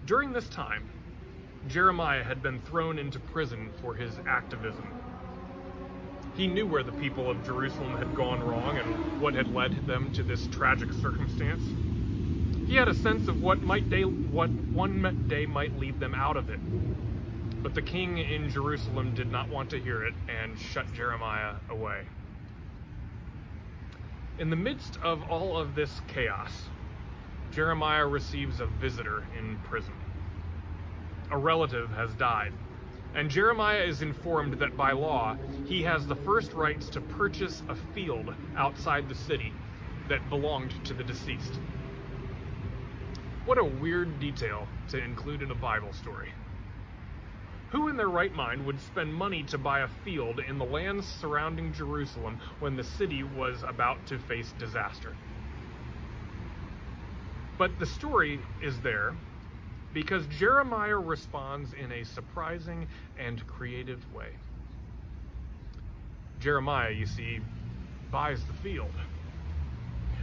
During 0.06 0.34
this 0.34 0.50
time, 0.50 0.84
Jeremiah 1.68 2.24
had 2.24 2.42
been 2.42 2.60
thrown 2.62 2.98
into 2.98 3.20
prison 3.20 3.72
for 3.82 3.96
his 3.96 4.20
activism. 4.28 5.01
He 6.34 6.48
knew 6.48 6.66
where 6.66 6.84
the 6.84 6.92
people 6.94 7.30
of 7.30 7.44
Jerusalem 7.44 7.96
had 7.96 8.14
gone 8.14 8.42
wrong 8.42 8.78
and 8.78 8.96
what 9.18 9.36
had 9.36 9.48
led 9.48 9.86
them 9.86 10.12
to 10.12 10.24
this 10.24 10.48
tragic 10.48 10.94
circumstance. 10.94 11.76
He 12.66 12.76
had 12.76 12.88
a 12.88 12.94
sense 12.94 13.28
of 13.28 13.42
what 13.42 13.64
might 13.64 13.90
day, 13.90 14.04
what 14.04 14.52
one 14.72 15.12
day 15.28 15.46
might 15.46 15.76
lead 15.76 16.00
them 16.00 16.16
out 16.16 16.38
of 16.38 16.50
it. 16.50 16.60
But 17.62 17.74
the 17.74 17.82
king 17.82 18.18
in 18.18 18.50
Jerusalem 18.50 19.14
did 19.14 19.30
not 19.30 19.50
want 19.50 19.70
to 19.72 19.80
hear 19.82 20.04
it 20.04 20.14
and 20.28 20.58
shut 20.58 20.94
Jeremiah 20.94 21.56
away. 21.70 22.04
In 24.38 24.50
the 24.50 24.56
midst 24.56 24.98
of 25.04 25.22
all 25.24 25.58
of 25.58 25.76
this 25.76 26.00
chaos, 26.08 26.70
Jeremiah 27.52 28.08
receives 28.08 28.60
a 28.60 28.66
visitor 28.66 29.26
in 29.38 29.58
prison. 29.60 29.94
A 31.30 31.38
relative 31.38 31.92
has 31.92 32.16
died, 32.16 32.54
and 33.14 33.30
Jeremiah 33.30 33.84
is 33.84 34.02
informed 34.02 34.54
that 34.60 34.78
by 34.78 34.92
law 34.94 35.36
he 35.66 35.84
has 35.84 36.08
the 36.08 36.16
first 36.16 36.54
rights 36.54 36.90
to 36.92 37.02
purchase 37.02 37.62
a 37.68 37.76
field 37.76 38.34
outside 38.56 39.08
the 39.08 39.16
city 39.16 39.54
that 40.08 40.30
belonged 40.30 40.72
to 40.86 40.94
the 40.94 41.04
deceased. 41.04 41.60
What 43.46 43.58
a 43.58 43.66
weird 43.66 44.20
detail 44.20 44.70
to 44.90 45.04
include 45.04 45.42
in 45.42 45.52
a 45.52 45.56
Bible 45.56 45.94
story. 45.94 46.34
Who 47.72 47.88
in 47.90 47.98
their 47.98 48.10
right 48.10 48.34
mind 48.34 48.66
would 48.66 48.80
spend 48.82 49.14
money 49.14 49.44
to 49.46 49.58
buy 49.58 49.80
a 49.82 49.88
field 49.88 50.40
in 50.48 50.58
the 50.58 50.66
lands 50.66 51.08
surrounding 51.08 51.74
Jerusalem 51.74 52.40
when 52.60 52.76
the 52.76 52.84
city 52.84 53.24
was 53.24 53.64
about 53.64 54.06
to 54.08 54.20
face 54.20 54.54
disaster? 54.54 55.16
But 57.58 57.78
the 57.80 57.86
story 57.86 58.40
is 58.62 58.82
there 58.82 59.16
because 59.94 60.26
Jeremiah 60.28 60.98
responds 60.98 61.74
in 61.74 61.92
a 61.92 62.04
surprising 62.04 62.88
and 63.20 63.46
creative 63.48 64.00
way. 64.14 64.30
Jeremiah, 66.40 66.92
you 66.92 67.06
see, 67.06 67.40
buys 68.12 68.44
the 68.46 68.54
field. 68.54 68.92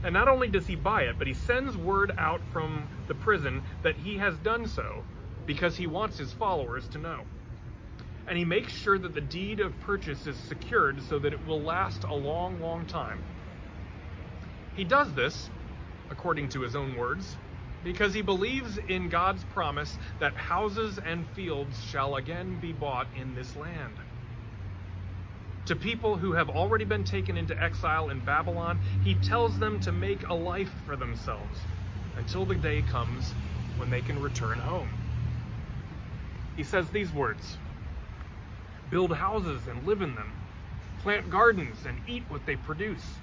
And 0.05 0.13
not 0.13 0.29
only 0.29 0.49
does 0.49 0.67
he 0.67 0.77
buy 0.77 1.03
it, 1.03 1.19
but 1.19 1.27
he 1.27 1.35
sends 1.35 1.77
word 1.77 2.13
out 2.19 2.41
from 2.53 2.89
the 3.09 3.15
prison 3.15 3.63
that 3.83 3.97
he 3.97 4.17
has 4.19 4.37
done 4.39 4.67
so 4.67 5.05
because 5.47 5.77
he 5.77 5.87
wants 5.87 6.19
his 6.19 6.33
followers 6.33 6.87
to 6.89 6.99
know. 6.99 7.21
And 8.29 8.37
he 8.37 8.45
makes 8.45 8.73
sure 8.73 8.99
that 8.99 9.15
the 9.15 9.21
deed 9.21 9.61
of 9.61 9.79
purchase 9.81 10.27
is 10.27 10.37
secured 10.37 11.03
so 11.03 11.19
that 11.19 11.33
it 11.33 11.47
will 11.47 11.63
last 11.63 12.05
a 12.05 12.15
long, 12.15 12.61
long 12.61 12.85
time. 12.85 13.25
He 14.77 14.85
does 14.85 15.13
this, 15.15 15.51
according 16.11 16.51
to 16.51 16.61
his 16.61 16.77
own 16.77 16.97
words, 16.97 17.37
because 17.83 18.15
he 18.15 18.23
believes 18.23 18.79
in 18.79 19.09
God's 19.09 19.45
promise 19.45 19.99
that 20.21 20.37
houses 20.37 20.99
and 20.99 21.29
fields 21.29 21.83
shall 21.83 22.17
again 22.17 22.59
be 22.61 22.73
bought 22.73 23.09
in 23.15 23.35
this 23.35 23.57
land. 23.57 23.99
To 25.67 25.77
people 25.77 26.17
who 26.19 26.33
have 26.33 26.51
already 26.51 26.85
been 26.85 27.05
taken 27.05 27.37
into 27.37 27.61
exile 27.63 28.11
in 28.11 28.21
Babylon, 28.25 28.81
he 29.01 29.15
tells 29.15 29.59
them 29.59 29.81
to 29.81 29.93
make 29.93 30.25
a 30.29 30.35
life 30.35 30.73
for 30.87 30.97
themselves 30.97 31.69
until 32.17 32.47
the 32.47 32.57
day 32.57 32.83
comes 32.83 33.37
when 33.77 33.91
they 33.91 34.03
can 34.03 34.19
return 34.19 34.59
home. 34.61 34.91
He 36.57 36.65
says 36.65 36.91
these 36.91 37.13
words 37.13 37.59
Build 38.89 39.15
houses 39.17 39.69
and 39.69 39.85
live 39.85 40.03
in 40.03 40.15
them, 40.17 40.39
plant 40.99 41.31
gardens 41.31 41.87
and 41.87 42.01
eat 42.07 42.25
what 42.29 42.47
they 42.47 42.57
produce. 42.57 43.23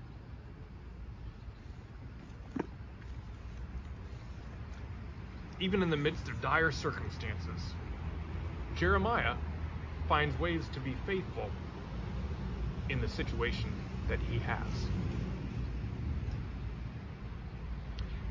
Even 5.61 5.83
in 5.83 5.91
the 5.91 5.97
midst 5.97 6.27
of 6.27 6.41
dire 6.41 6.71
circumstances, 6.71 7.75
Jeremiah 8.75 9.35
finds 10.09 10.35
ways 10.39 10.67
to 10.73 10.79
be 10.79 10.95
faithful 11.05 11.51
in 12.89 12.99
the 12.99 13.07
situation 13.07 13.71
that 14.07 14.17
he 14.23 14.39
has. 14.39 14.89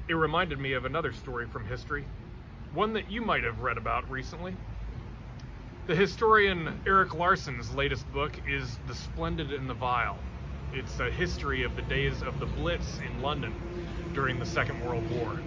It 0.09 0.15
reminded 0.15 0.59
me 0.59 0.73
of 0.73 0.85
another 0.85 1.13
story 1.13 1.47
from 1.47 1.65
history, 1.67 2.05
one 2.75 2.93
that 2.95 3.09
you 3.09 3.23
might 3.23 3.45
have 3.45 3.61
read 3.61 3.79
about 3.79 4.11
recently. 4.11 4.57
The 5.87 5.95
historian 5.95 6.81
Erik 6.85 7.15
Larson's 7.15 7.73
latest 7.77 8.13
book 8.13 8.33
is 8.49 8.77
The 8.89 8.95
Splendid 8.95 9.53
and 9.53 9.71
the 9.71 9.75
Vile. 9.75 10.19
It's 10.73 10.99
a 10.99 11.11
history 11.13 11.63
of 11.63 11.77
the 11.77 11.83
days 11.83 12.23
of 12.23 12.41
the 12.41 12.47
Blitz 12.47 12.99
in 13.07 13.23
London 13.23 13.55
during 14.15 14.41
the 14.41 14.47
Second 14.47 14.81
World 14.81 15.09
War. 15.09 15.41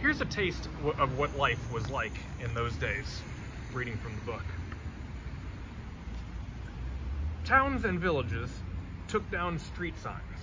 Here's 0.00 0.20
a 0.20 0.26
taste 0.26 0.68
of 0.98 1.18
what 1.18 1.34
life 1.36 1.70
was 1.72 1.88
like 1.90 2.18
in 2.40 2.52
those 2.54 2.76
days, 2.76 3.22
reading 3.72 3.96
from 3.96 4.14
the 4.14 4.22
book. 4.22 4.44
Towns 7.44 7.84
and 7.84 7.98
villages 7.98 8.50
took 9.08 9.28
down 9.30 9.58
street 9.58 9.96
signs 9.96 10.38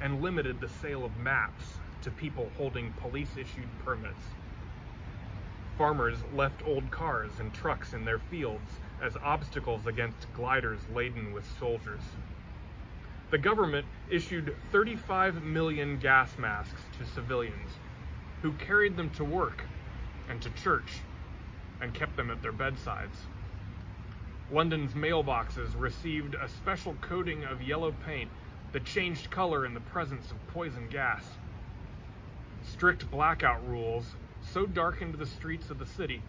and 0.00 0.22
limited 0.22 0.60
the 0.60 0.68
sale 0.68 1.04
of 1.04 1.18
maps 1.18 1.64
to 2.02 2.10
people 2.10 2.50
holding 2.56 2.90
police 2.92 3.36
issued 3.36 3.68
permits. 3.84 4.24
Farmers 5.76 6.18
left 6.32 6.62
old 6.66 6.90
cars 6.90 7.32
and 7.38 7.52
trucks 7.52 7.92
in 7.92 8.04
their 8.04 8.18
fields 8.18 8.70
as 9.02 9.16
obstacles 9.22 9.86
against 9.86 10.32
gliders 10.34 10.80
laden 10.94 11.32
with 11.32 11.44
soldiers. 11.58 12.02
The 13.30 13.38
government 13.38 13.86
issued 14.10 14.56
35 14.72 15.42
million 15.42 15.98
gas 15.98 16.38
masks 16.38 16.80
to 16.98 17.04
civilians 17.04 17.70
who 18.42 18.52
carried 18.52 18.96
them 18.96 19.10
to 19.10 19.24
work 19.24 19.64
and 20.28 20.40
to 20.42 20.50
church 20.50 21.00
and 21.80 21.94
kept 21.94 22.16
them 22.16 22.30
at 22.30 22.42
their 22.42 22.52
bedsides. 22.52 23.18
London's 24.52 24.94
mailboxes 24.94 25.80
received 25.80 26.34
a 26.34 26.48
special 26.48 26.94
coating 27.00 27.44
of 27.44 27.62
yellow 27.62 27.92
paint 28.04 28.28
that 28.72 28.84
changed 28.84 29.30
color 29.30 29.64
in 29.64 29.74
the 29.74 29.80
presence 29.80 30.30
of 30.30 30.46
poison 30.48 30.88
gas. 30.90 31.24
Strict 32.62 33.10
blackout 33.10 33.66
rules 33.68 34.14
so 34.52 34.66
darkened 34.66 35.14
the 35.14 35.26
streets 35.26 35.70
of 35.70 35.78
the 35.78 35.86
city 35.86 36.20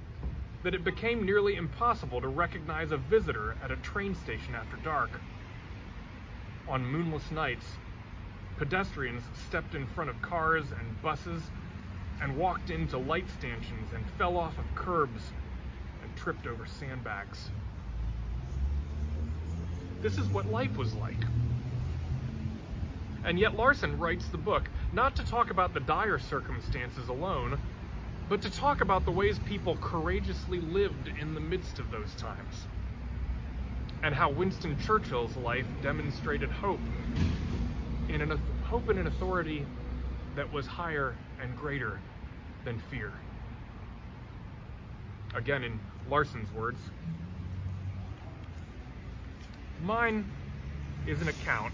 that 0.63 0.75
it 0.75 0.84
became 0.84 1.25
nearly 1.25 1.56
impossible 1.56 2.22
to 2.22 2.27
recognize 2.27 2.91
a 2.91 2.98
visitor 2.98 3.56
at 3.63 3.72
a 3.72 3.77
train 3.77 4.13
station 4.13 4.53
after 4.53 4.77
dark. 4.77 5.20
On 6.68 6.86
moonless 6.86 7.32
nights, 7.32 7.65
pedestrians 8.58 9.24
stepped 9.48 9.74
in 9.74 9.88
front 9.88 10.10
of 10.10 10.22
cars 10.22 10.65
and 10.72 11.01
buses 11.01 11.41
and 12.21 12.37
walked 12.37 12.69
into 12.69 12.97
light 12.97 13.25
stanchions 13.37 13.91
and 13.93 14.05
fell 14.17 14.37
off 14.37 14.57
of 14.57 14.75
curbs 14.75 15.21
and 16.03 16.15
tripped 16.15 16.45
over 16.45 16.65
sandbags. 16.65 17.49
This 20.01 20.17
is 20.17 20.27
what 20.27 20.51
life 20.51 20.77
was 20.77 20.93
like. 20.95 21.17
And 23.23 23.39
yet 23.39 23.55
Larson 23.55 23.99
writes 23.99 24.27
the 24.27 24.37
book 24.37 24.63
not 24.93 25.15
to 25.15 25.25
talk 25.25 25.51
about 25.51 25.73
the 25.73 25.79
dire 25.79 26.19
circumstances 26.19 27.07
alone, 27.07 27.59
but 28.29 28.41
to 28.41 28.49
talk 28.49 28.81
about 28.81 29.05
the 29.05 29.11
ways 29.11 29.37
people 29.47 29.77
courageously 29.77 30.59
lived 30.59 31.09
in 31.19 31.33
the 31.33 31.39
midst 31.39 31.79
of 31.79 31.91
those 31.91 32.13
times. 32.15 32.67
And 34.03 34.15
how 34.15 34.31
Winston 34.31 34.77
Churchill's 34.79 35.35
life 35.37 35.67
demonstrated 35.83 36.49
hope 36.49 36.79
in 38.09 38.21
an 38.21 38.39
hope 38.63 38.89
in 38.89 38.97
an 38.97 39.05
authority 39.05 39.65
that 40.36 40.51
was 40.51 40.65
higher 40.65 41.13
and 41.41 41.55
greater 41.57 41.99
than 42.65 42.80
fear. 42.91 43.12
Again, 45.34 45.63
in 45.63 45.80
Larson's 46.10 46.52
words, 46.54 46.80
mine 49.82 50.30
is 51.08 51.21
an 51.21 51.30
account 51.30 51.74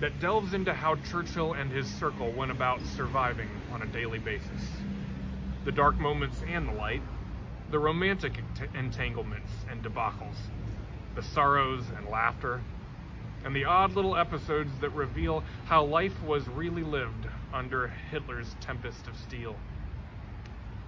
that 0.00 0.18
delves 0.20 0.54
into 0.54 0.72
how 0.72 0.96
Churchill 0.96 1.54
and 1.54 1.70
his 1.70 1.88
circle 1.88 2.32
went 2.32 2.50
about 2.50 2.80
surviving 2.86 3.48
on 3.72 3.82
a 3.82 3.86
daily 3.86 4.18
basis. 4.18 4.62
The 5.64 5.72
dark 5.72 5.98
moments 5.98 6.42
and 6.48 6.68
the 6.68 6.72
light, 6.72 7.02
the 7.70 7.78
romantic 7.78 8.38
entanglements 8.74 9.50
and 9.70 9.82
debacles, 9.82 10.36
the 11.14 11.22
sorrows 11.22 11.84
and 11.96 12.08
laughter, 12.08 12.60
and 13.44 13.54
the 13.54 13.64
odd 13.64 13.94
little 13.94 14.16
episodes 14.16 14.70
that 14.80 14.90
reveal 14.90 15.44
how 15.66 15.84
life 15.84 16.22
was 16.22 16.48
really 16.48 16.82
lived 16.82 17.26
under 17.52 17.88
Hitler's 18.10 18.54
tempest 18.60 19.06
of 19.06 19.16
steel. 19.16 19.56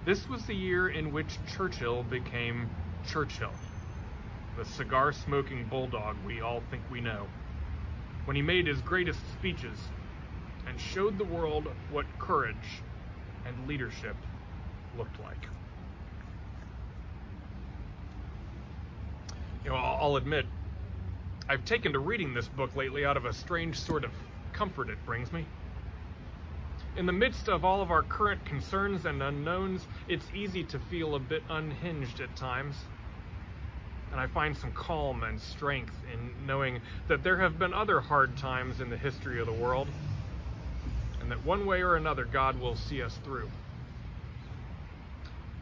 This 0.07 0.29
was 0.29 0.45
the 0.45 0.55
year 0.55 0.87
in 0.87 1.11
which 1.11 1.37
Churchill 1.53 2.01
became 2.01 2.69
Churchill, 3.05 3.51
the 4.57 4.63
cigar 4.63 5.11
smoking 5.11 5.65
bulldog 5.65 6.15
we 6.25 6.39
all 6.39 6.61
think 6.71 6.81
we 6.89 7.01
know, 7.01 7.27
when 8.23 8.37
he 8.37 8.41
made 8.41 8.67
his 8.67 8.79
greatest 8.79 9.19
speeches 9.33 9.77
and 10.65 10.79
showed 10.79 11.17
the 11.17 11.25
world 11.25 11.67
what 11.91 12.05
courage 12.19 12.81
and 13.45 13.67
leadership 13.67 14.15
looked 14.97 15.19
like. 15.19 15.45
You 19.65 19.71
know, 19.71 19.75
I'll 19.75 20.15
admit, 20.15 20.45
I've 21.49 21.65
taken 21.65 21.91
to 21.91 21.99
reading 21.99 22.33
this 22.33 22.47
book 22.47 22.73
lately 22.77 23.03
out 23.03 23.17
of 23.17 23.25
a 23.25 23.33
strange 23.33 23.77
sort 23.77 24.05
of 24.05 24.11
comfort 24.53 24.89
it 24.89 25.05
brings 25.05 25.33
me. 25.33 25.45
In 26.97 27.05
the 27.05 27.13
midst 27.13 27.47
of 27.47 27.63
all 27.63 27.83
of 27.83 27.91
our 27.91 28.01
current 28.01 28.43
concerns 28.43 29.05
and 29.05 29.21
unknowns, 29.21 29.85
it's 30.07 30.25
easy 30.33 30.63
to 30.63 30.79
feel 30.79 31.13
a 31.13 31.19
bit 31.19 31.43
unhinged 31.47 32.19
at 32.21 32.35
times. 32.35 32.75
And 34.11 34.19
I 34.19 34.25
find 34.25 34.57
some 34.57 34.71
calm 34.71 35.21
and 35.21 35.39
strength 35.39 35.93
in 36.11 36.47
knowing 36.47 36.81
that 37.07 37.21
there 37.21 37.37
have 37.37 37.59
been 37.59 37.71
other 37.71 38.01
hard 38.01 38.35
times 38.35 38.81
in 38.81 38.89
the 38.89 38.97
history 38.97 39.39
of 39.39 39.45
the 39.45 39.53
world, 39.53 39.87
and 41.21 41.29
that 41.29 41.45
one 41.45 41.67
way 41.67 41.83
or 41.83 41.97
another 41.97 42.25
God 42.25 42.59
will 42.59 42.75
see 42.75 43.03
us 43.03 43.15
through. 43.23 43.51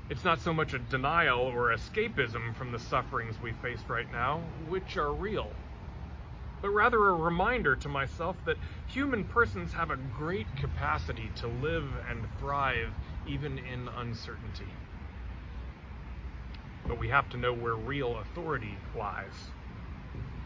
It's 0.10 0.24
not 0.24 0.40
so 0.40 0.54
much 0.54 0.74
a 0.74 0.80
denial 0.80 1.42
or 1.42 1.74
escapism 1.74 2.56
from 2.56 2.72
the 2.72 2.80
sufferings 2.80 3.36
we 3.42 3.52
face 3.62 3.84
right 3.90 4.10
now, 4.14 4.40
which 4.70 4.96
are 4.96 5.12
real 5.12 5.52
but 6.66 6.74
rather 6.74 7.10
a 7.10 7.14
reminder 7.14 7.76
to 7.76 7.88
myself 7.88 8.36
that 8.44 8.58
human 8.88 9.24
persons 9.24 9.72
have 9.72 9.92
a 9.92 9.98
great 10.18 10.48
capacity 10.58 11.30
to 11.36 11.46
live 11.46 11.86
and 12.10 12.26
thrive 12.40 12.90
even 13.28 13.60
in 13.60 13.88
uncertainty. 14.00 14.66
But 16.88 16.98
we 16.98 17.08
have 17.10 17.30
to 17.30 17.38
know 17.38 17.54
where 17.54 17.76
real 17.76 18.18
authority 18.18 18.76
lies 18.98 19.52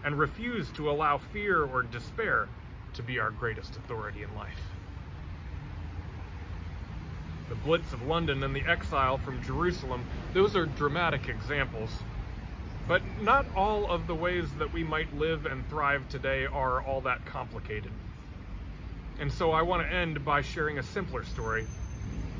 and 0.03 0.19
refuse 0.19 0.69
to 0.71 0.91
allow 0.91 1.19
fear 1.19 1.63
or 1.63 1.84
despair 1.84 2.49
to 2.95 3.01
be 3.01 3.17
our 3.17 3.32
greatest 3.32 3.77
authority 3.77 4.23
in 4.23 4.36
life. 4.36 4.60
The 7.47 7.55
Blitz 7.55 7.93
of 7.93 8.05
London 8.05 8.43
and 8.43 8.53
the 8.53 8.65
exile 8.67 9.19
from 9.19 9.41
Jerusalem, 9.41 10.03
those 10.34 10.58
are 10.58 10.65
dramatic 10.65 11.29
examples 11.29 11.91
but 12.89 13.04
not 13.21 13.45
all 13.56 13.88
of 13.88 14.08
the 14.08 14.15
ways 14.15 14.52
that 14.58 14.73
we 14.73 14.84
might 14.84 15.13
live 15.15 15.45
and 15.45 15.69
thrive 15.69 16.10
today 16.10 16.47
are 16.47 16.82
all 16.82 17.02
that 17.02 17.23
complicated. 17.23 17.91
And 19.19 19.32
so 19.32 19.52
I 19.52 19.62
want 19.62 19.88
to 19.88 19.95
end 19.95 20.25
by 20.25 20.41
sharing 20.41 20.80
a 20.80 20.84
simpler 20.84 21.23
story, 21.23 21.67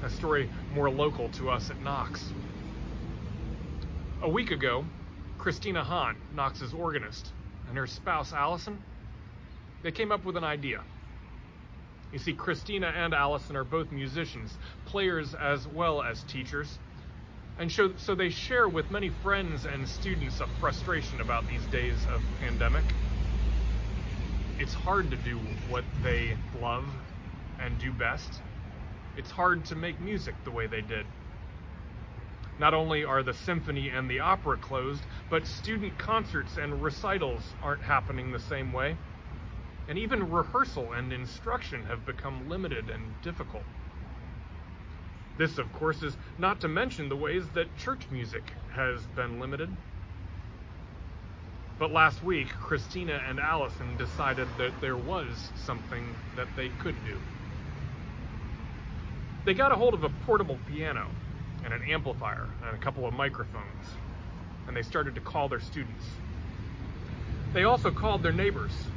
a 0.04 0.10
story 0.10 0.50
more 0.74 0.90
local 0.90 1.30
to 1.30 1.52
us 1.52 1.70
at 1.70 1.80
Knox. 1.84 2.34
A 4.24 4.30
week 4.30 4.50
ago, 4.50 4.84
Christina 5.38 5.84
Hahn, 5.84 6.16
Knox's 6.34 6.74
organist, 6.74 7.32
and 7.68 7.78
her 7.78 7.86
spouse 7.86 8.34
Allison, 8.34 8.82
they 9.84 9.92
came 9.92 10.12
up 10.12 10.26
with 10.26 10.36
an 10.36 10.44
idea. 10.44 10.82
You 12.12 12.18
see, 12.18 12.34
Christina 12.34 12.88
and 12.88 13.14
Allison 13.14 13.56
are 13.56 13.64
both 13.64 13.92
musicians, 13.92 14.58
players 14.88 15.36
as 15.36 15.68
well 15.68 16.02
as 16.02 16.24
teachers, 16.24 16.80
and 17.60 17.70
so, 17.70 17.92
so 17.98 18.16
they 18.16 18.30
share 18.30 18.70
with 18.70 18.90
many 18.90 19.10
friends 19.22 19.66
and 19.66 19.88
students 19.88 20.40
a 20.40 20.48
frustration 20.62 21.20
about 21.20 21.46
these 21.48 21.66
days 21.68 21.98
of 22.10 22.22
pandemic. 22.40 22.86
It's 24.60 24.74
hard 24.74 25.12
to 25.12 25.18
do 25.18 25.38
what 25.70 25.84
they 26.02 26.38
love 26.62 26.86
and 27.60 27.78
do 27.80 27.92
best. 27.92 28.42
It's 29.18 29.30
hard 29.30 29.66
to 29.66 29.76
make 29.76 30.00
music 30.00 30.36
the 30.46 30.52
way 30.52 30.68
they 30.68 30.82
did. 30.82 31.06
Not 32.60 32.74
only 32.74 33.04
are 33.04 33.24
the 33.24 33.34
symphony 33.34 33.90
and 33.90 34.10
the 34.10 34.22
opera 34.22 34.58
closed, 34.58 35.02
but 35.30 35.46
student 35.46 35.98
concerts 35.98 36.58
and 36.58 36.82
recitals 36.82 37.42
aren't 37.62 37.82
happening 37.82 38.32
the 38.32 38.40
same 38.40 38.72
way. 38.72 38.96
And 39.90 39.98
even 39.98 40.30
rehearsal 40.32 40.94
and 40.94 41.12
instruction 41.12 41.84
have 41.86 42.06
become 42.06 42.50
limited 42.50 42.90
and 42.90 43.02
difficult. 43.22 43.64
This, 45.40 45.58
of 45.58 45.72
course, 45.72 46.04
is 46.04 46.18
not 46.38 46.60
to 46.60 46.68
mention 46.68 47.08
the 47.08 47.16
ways 47.16 47.46
that 47.54 47.78
church 47.78 48.02
music 48.12 48.44
has 48.74 49.00
been 49.16 49.40
limited. 49.40 49.70
But 51.80 51.94
last 51.94 52.22
week, 52.26 52.50
Christina 52.50 53.22
and 53.26 53.40
Allison 53.40 53.96
decided 53.96 54.50
that 54.58 54.82
there 54.82 54.98
was 54.98 55.50
something 55.66 56.14
that 56.36 56.50
they 56.58 56.68
could 56.68 57.02
do. 57.06 57.22
They 59.46 59.54
got 59.54 59.72
a 59.72 59.76
hold 59.76 59.94
of 59.94 60.04
a 60.04 60.10
portable 60.26 60.60
piano 60.68 61.08
and 61.64 61.74
an 61.74 61.84
amplifier 61.90 62.50
and 62.66 62.76
a 62.76 62.80
couple 62.84 63.08
of 63.08 63.14
microphones, 63.14 63.86
and 64.68 64.76
they 64.76 64.82
started 64.82 65.16
to 65.16 65.22
call 65.22 65.48
their 65.48 65.62
students. 65.62 66.04
They 67.54 67.64
also 67.64 67.92
called 67.92 68.24
their 68.24 68.34
neighbors, 68.34 68.89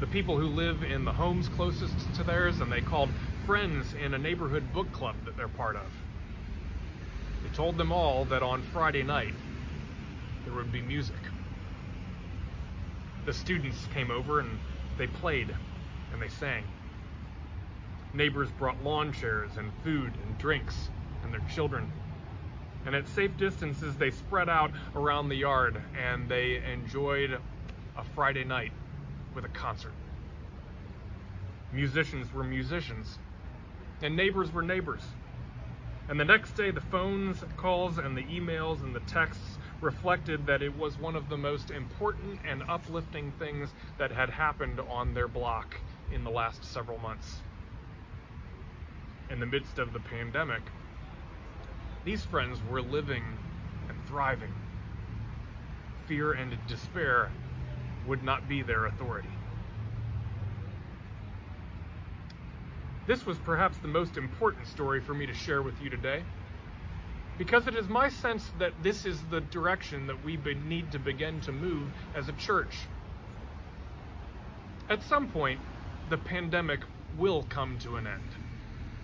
the 0.00 0.06
people 0.06 0.38
who 0.38 0.46
live 0.46 0.82
in 0.82 1.04
the 1.04 1.12
homes 1.12 1.46
closest 1.46 2.14
to 2.14 2.24
theirs, 2.24 2.62
and 2.62 2.72
they 2.72 2.80
called 2.80 3.10
friends 3.44 3.92
in 4.02 4.14
a 4.14 4.18
neighborhood 4.18 4.72
book 4.72 4.90
club 4.92 5.14
that 5.26 5.36
they're 5.36 5.46
part 5.46 5.76
of. 5.76 5.82
They 7.42 7.50
told 7.50 7.76
them 7.76 7.92
all 7.92 8.24
that 8.24 8.42
on 8.42 8.62
Friday 8.62 9.02
night 9.02 9.34
there 10.44 10.54
would 10.54 10.72
be 10.72 10.80
music. 10.80 11.28
The 13.26 13.32
students 13.34 13.86
came 13.92 14.10
over 14.10 14.40
and 14.40 14.58
they 14.96 15.06
played 15.06 15.54
and 16.12 16.22
they 16.22 16.28
sang. 16.28 16.64
Neighbors 18.14 18.50
brought 18.52 18.82
lawn 18.82 19.12
chairs 19.12 19.58
and 19.58 19.70
food 19.84 20.14
and 20.24 20.38
drinks 20.38 20.88
and 21.22 21.32
their 21.32 21.46
children. 21.54 21.86
And 22.86 22.94
at 22.94 23.06
safe 23.06 23.36
distances, 23.36 23.94
they 23.98 24.10
spread 24.10 24.48
out 24.48 24.70
around 24.96 25.28
the 25.28 25.36
yard 25.36 25.78
and 25.94 26.26
they 26.26 26.62
enjoyed 26.72 27.38
a 27.98 28.04
Friday 28.14 28.44
night 28.44 28.72
with 29.34 29.44
a 29.44 29.48
concert. 29.48 29.92
Musicians 31.72 32.32
were 32.34 32.44
musicians, 32.44 33.18
and 34.02 34.16
neighbors 34.16 34.52
were 34.52 34.62
neighbors. 34.62 35.02
And 36.08 36.18
the 36.18 36.24
next 36.24 36.56
day, 36.56 36.72
the 36.72 36.80
phones 36.80 37.44
calls 37.56 37.98
and 37.98 38.16
the 38.16 38.24
emails 38.24 38.82
and 38.82 38.92
the 38.92 39.00
texts 39.00 39.58
reflected 39.80 40.44
that 40.46 40.60
it 40.60 40.76
was 40.76 40.98
one 40.98 41.14
of 41.14 41.28
the 41.28 41.36
most 41.36 41.70
important 41.70 42.40
and 42.44 42.64
uplifting 42.68 43.30
things 43.38 43.72
that 43.98 44.10
had 44.10 44.28
happened 44.28 44.80
on 44.80 45.14
their 45.14 45.28
block 45.28 45.76
in 46.12 46.24
the 46.24 46.30
last 46.30 46.64
several 46.64 46.98
months. 46.98 47.42
In 49.30 49.38
the 49.38 49.46
midst 49.46 49.78
of 49.78 49.92
the 49.92 50.00
pandemic, 50.00 50.62
these 52.04 52.24
friends 52.24 52.58
were 52.68 52.82
living 52.82 53.22
and 53.88 53.96
thriving. 54.08 54.52
Fear 56.06 56.32
and 56.32 56.58
despair 56.66 57.30
would 58.06 58.22
not 58.22 58.48
be 58.48 58.62
their 58.62 58.86
authority. 58.86 59.28
This 63.06 63.26
was 63.26 63.38
perhaps 63.38 63.76
the 63.78 63.88
most 63.88 64.16
important 64.16 64.66
story 64.66 65.00
for 65.00 65.14
me 65.14 65.26
to 65.26 65.34
share 65.34 65.62
with 65.62 65.80
you 65.82 65.90
today, 65.90 66.22
because 67.38 67.66
it 67.66 67.74
is 67.74 67.88
my 67.88 68.08
sense 68.08 68.44
that 68.58 68.72
this 68.82 69.04
is 69.04 69.18
the 69.30 69.40
direction 69.40 70.06
that 70.06 70.24
we 70.24 70.36
need 70.36 70.92
to 70.92 70.98
begin 70.98 71.40
to 71.40 71.52
move 71.52 71.88
as 72.14 72.28
a 72.28 72.32
church. 72.32 72.76
At 74.88 75.02
some 75.02 75.30
point, 75.30 75.60
the 76.08 76.18
pandemic 76.18 76.80
will 77.18 77.44
come 77.48 77.78
to 77.78 77.96
an 77.96 78.06
end. 78.06 78.22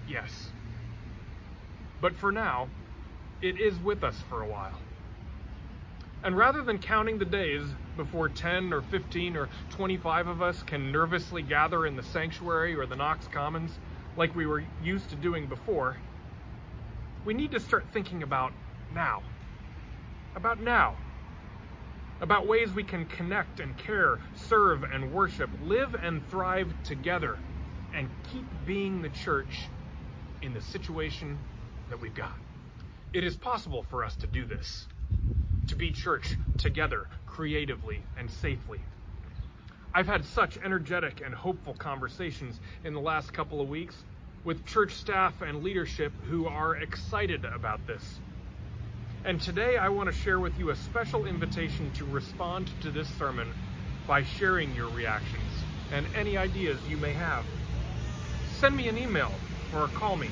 Yes. 0.09 0.51
But 2.01 2.15
for 2.17 2.31
now, 2.31 2.69
it 3.41 3.61
is 3.61 3.79
with 3.79 4.05
us 4.05 4.17
for 4.29 4.43
a 4.43 4.49
while. 4.49 4.79
And 6.23 6.37
rather 6.37 6.63
than 6.63 6.79
counting 6.79 7.19
the 7.19 7.25
days 7.25 7.63
before 7.97 8.29
10 8.29 8.73
or 8.73 8.83
15 8.83 9.37
or 9.37 9.49
25 9.71 10.27
of 10.29 10.43
us 10.43 10.63
can 10.63 10.93
nervously 10.93 11.43
gather 11.43 11.87
in 11.87 11.97
the 11.97 12.03
sanctuary 12.03 12.75
or 12.75 12.87
the 12.87 12.97
Knox 12.97 13.27
Commons 13.29 13.79
like 14.17 14.35
we 14.35 14.47
were 14.47 14.65
used 14.83 15.11
to 15.11 15.17
doing 15.17 15.47
before, 15.47 15.97
we 17.25 17.35
need 17.35 17.51
to 17.51 17.61
start 17.61 17.85
thinking 17.93 18.23
about 18.23 18.53
now. 18.95 19.23
About 20.35 20.61
now. 20.61 20.97
About 22.21 22.47
ways 22.47 22.73
we 22.73 22.83
can 22.83 23.05
connect 23.05 23.61
and 23.61 23.77
care, 23.77 24.19
serve 24.35 24.85
and 24.85 25.13
worship, 25.13 25.51
live 25.65 25.95
and 25.95 26.27
thrive 26.31 26.73
together, 26.85 27.39
and 27.95 28.09
keep 28.33 28.47
being 28.65 29.03
the 29.03 29.11
church 29.11 29.69
in 30.41 30.55
the 30.55 30.63
situation 30.63 31.39
that 31.91 32.01
we've 32.01 32.15
got. 32.15 32.37
It 33.13 33.25
is 33.25 33.37
possible 33.37 33.85
for 33.91 34.05
us 34.05 34.17
to 34.17 34.27
do 34.27 34.47
this 34.47 34.87
to 35.69 35.75
be 35.75 35.91
church 35.91 36.37
together, 36.59 37.09
creatively 37.37 38.01
and 38.19 38.31
safely. 38.31 38.81
I've 39.93 40.07
had 40.07 40.25
such 40.25 40.57
energetic 40.65 41.21
and 41.23 41.35
hopeful 41.35 41.75
conversations 41.75 42.59
in 42.83 42.95
the 42.95 43.01
last 43.01 43.35
couple 43.35 43.61
of 43.61 43.69
weeks 43.69 43.95
with 44.45 44.65
church 44.65 44.95
staff 44.95 45.43
and 45.43 45.63
leadership 45.63 46.13
who 46.31 46.47
are 46.47 46.77
excited 46.77 47.45
about 47.45 47.87
this. 47.87 48.03
And 49.27 49.39
today 49.39 49.77
I 49.77 49.91
want 49.91 50.09
to 50.09 50.15
share 50.15 50.41
with 50.41 50.59
you 50.59 50.71
a 50.71 50.77
special 50.77 51.27
invitation 51.27 51.93
to 51.99 52.07
respond 52.07 52.71
to 52.81 52.91
this 52.91 53.09
sermon 53.19 53.53
by 54.07 54.23
sharing 54.23 54.75
your 54.75 54.89
reactions 54.89 55.53
and 55.93 56.07
any 56.17 56.39
ideas 56.39 56.79
you 56.89 56.97
may 56.97 57.13
have. 57.13 57.45
Send 58.61 58.75
me 58.75 58.89
an 58.89 58.97
email 58.97 59.33
or 59.75 59.89
call 59.89 60.17
me. 60.17 60.31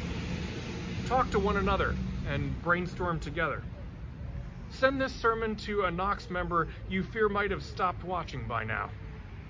Talk 1.04 1.30
to 1.32 1.38
one 1.38 1.58
another 1.58 1.94
and 2.30 2.62
brainstorm 2.62 3.20
together. 3.20 3.62
Send 4.80 5.00
this 5.00 5.14
sermon 5.14 5.54
to 5.56 5.84
a 5.84 5.90
Knox 5.90 6.28
member 6.30 6.68
you 6.88 7.04
fear 7.04 7.28
might 7.28 7.50
have 7.52 7.62
stopped 7.62 8.02
watching 8.02 8.46
by 8.48 8.64
now, 8.64 8.90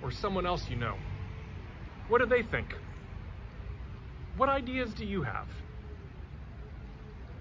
or 0.02 0.10
someone 0.10 0.44
else 0.44 0.68
you 0.68 0.76
know. 0.76 0.96
What 2.08 2.20
do 2.20 2.26
they 2.26 2.42
think? 2.42 2.74
What 4.36 4.50
ideas 4.50 4.92
do 4.92 5.06
you 5.06 5.22
have? 5.22 5.46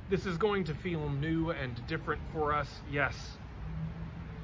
This 0.10 0.26
is 0.26 0.38
going 0.38 0.64
to 0.66 0.74
feel 0.76 1.10
new 1.10 1.52
and 1.52 1.86
different 1.88 2.22
for 2.32 2.54
us, 2.54 2.70
yes. 2.90 3.16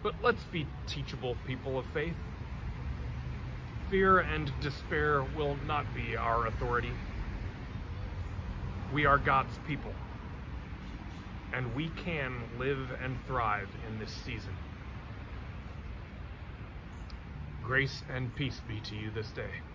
But 0.04 0.16
let's 0.22 0.44
be 0.46 0.68
teachable 0.86 1.38
people 1.48 1.80
of 1.80 1.86
faith. 1.94 2.16
Fear 3.90 4.20
and 4.20 4.52
despair 4.62 5.24
will 5.38 5.56
not 5.66 5.86
be 5.96 6.18
our 6.18 6.48
authority. 6.48 6.92
We 8.94 9.06
are 9.06 9.18
God's 9.18 9.58
people 9.66 9.94
and 11.54 11.76
we 11.76 11.90
can 11.90 12.32
live 12.58 12.90
and 13.04 13.16
thrive 13.28 13.70
in 13.88 14.00
this 14.00 14.12
season. 14.26 14.54
Grace 17.64 18.04
and 18.14 18.34
peace 18.36 18.60
be 18.68 18.80
to 18.82 18.96
you 18.96 19.12
this 19.12 19.30
day. 19.32 19.69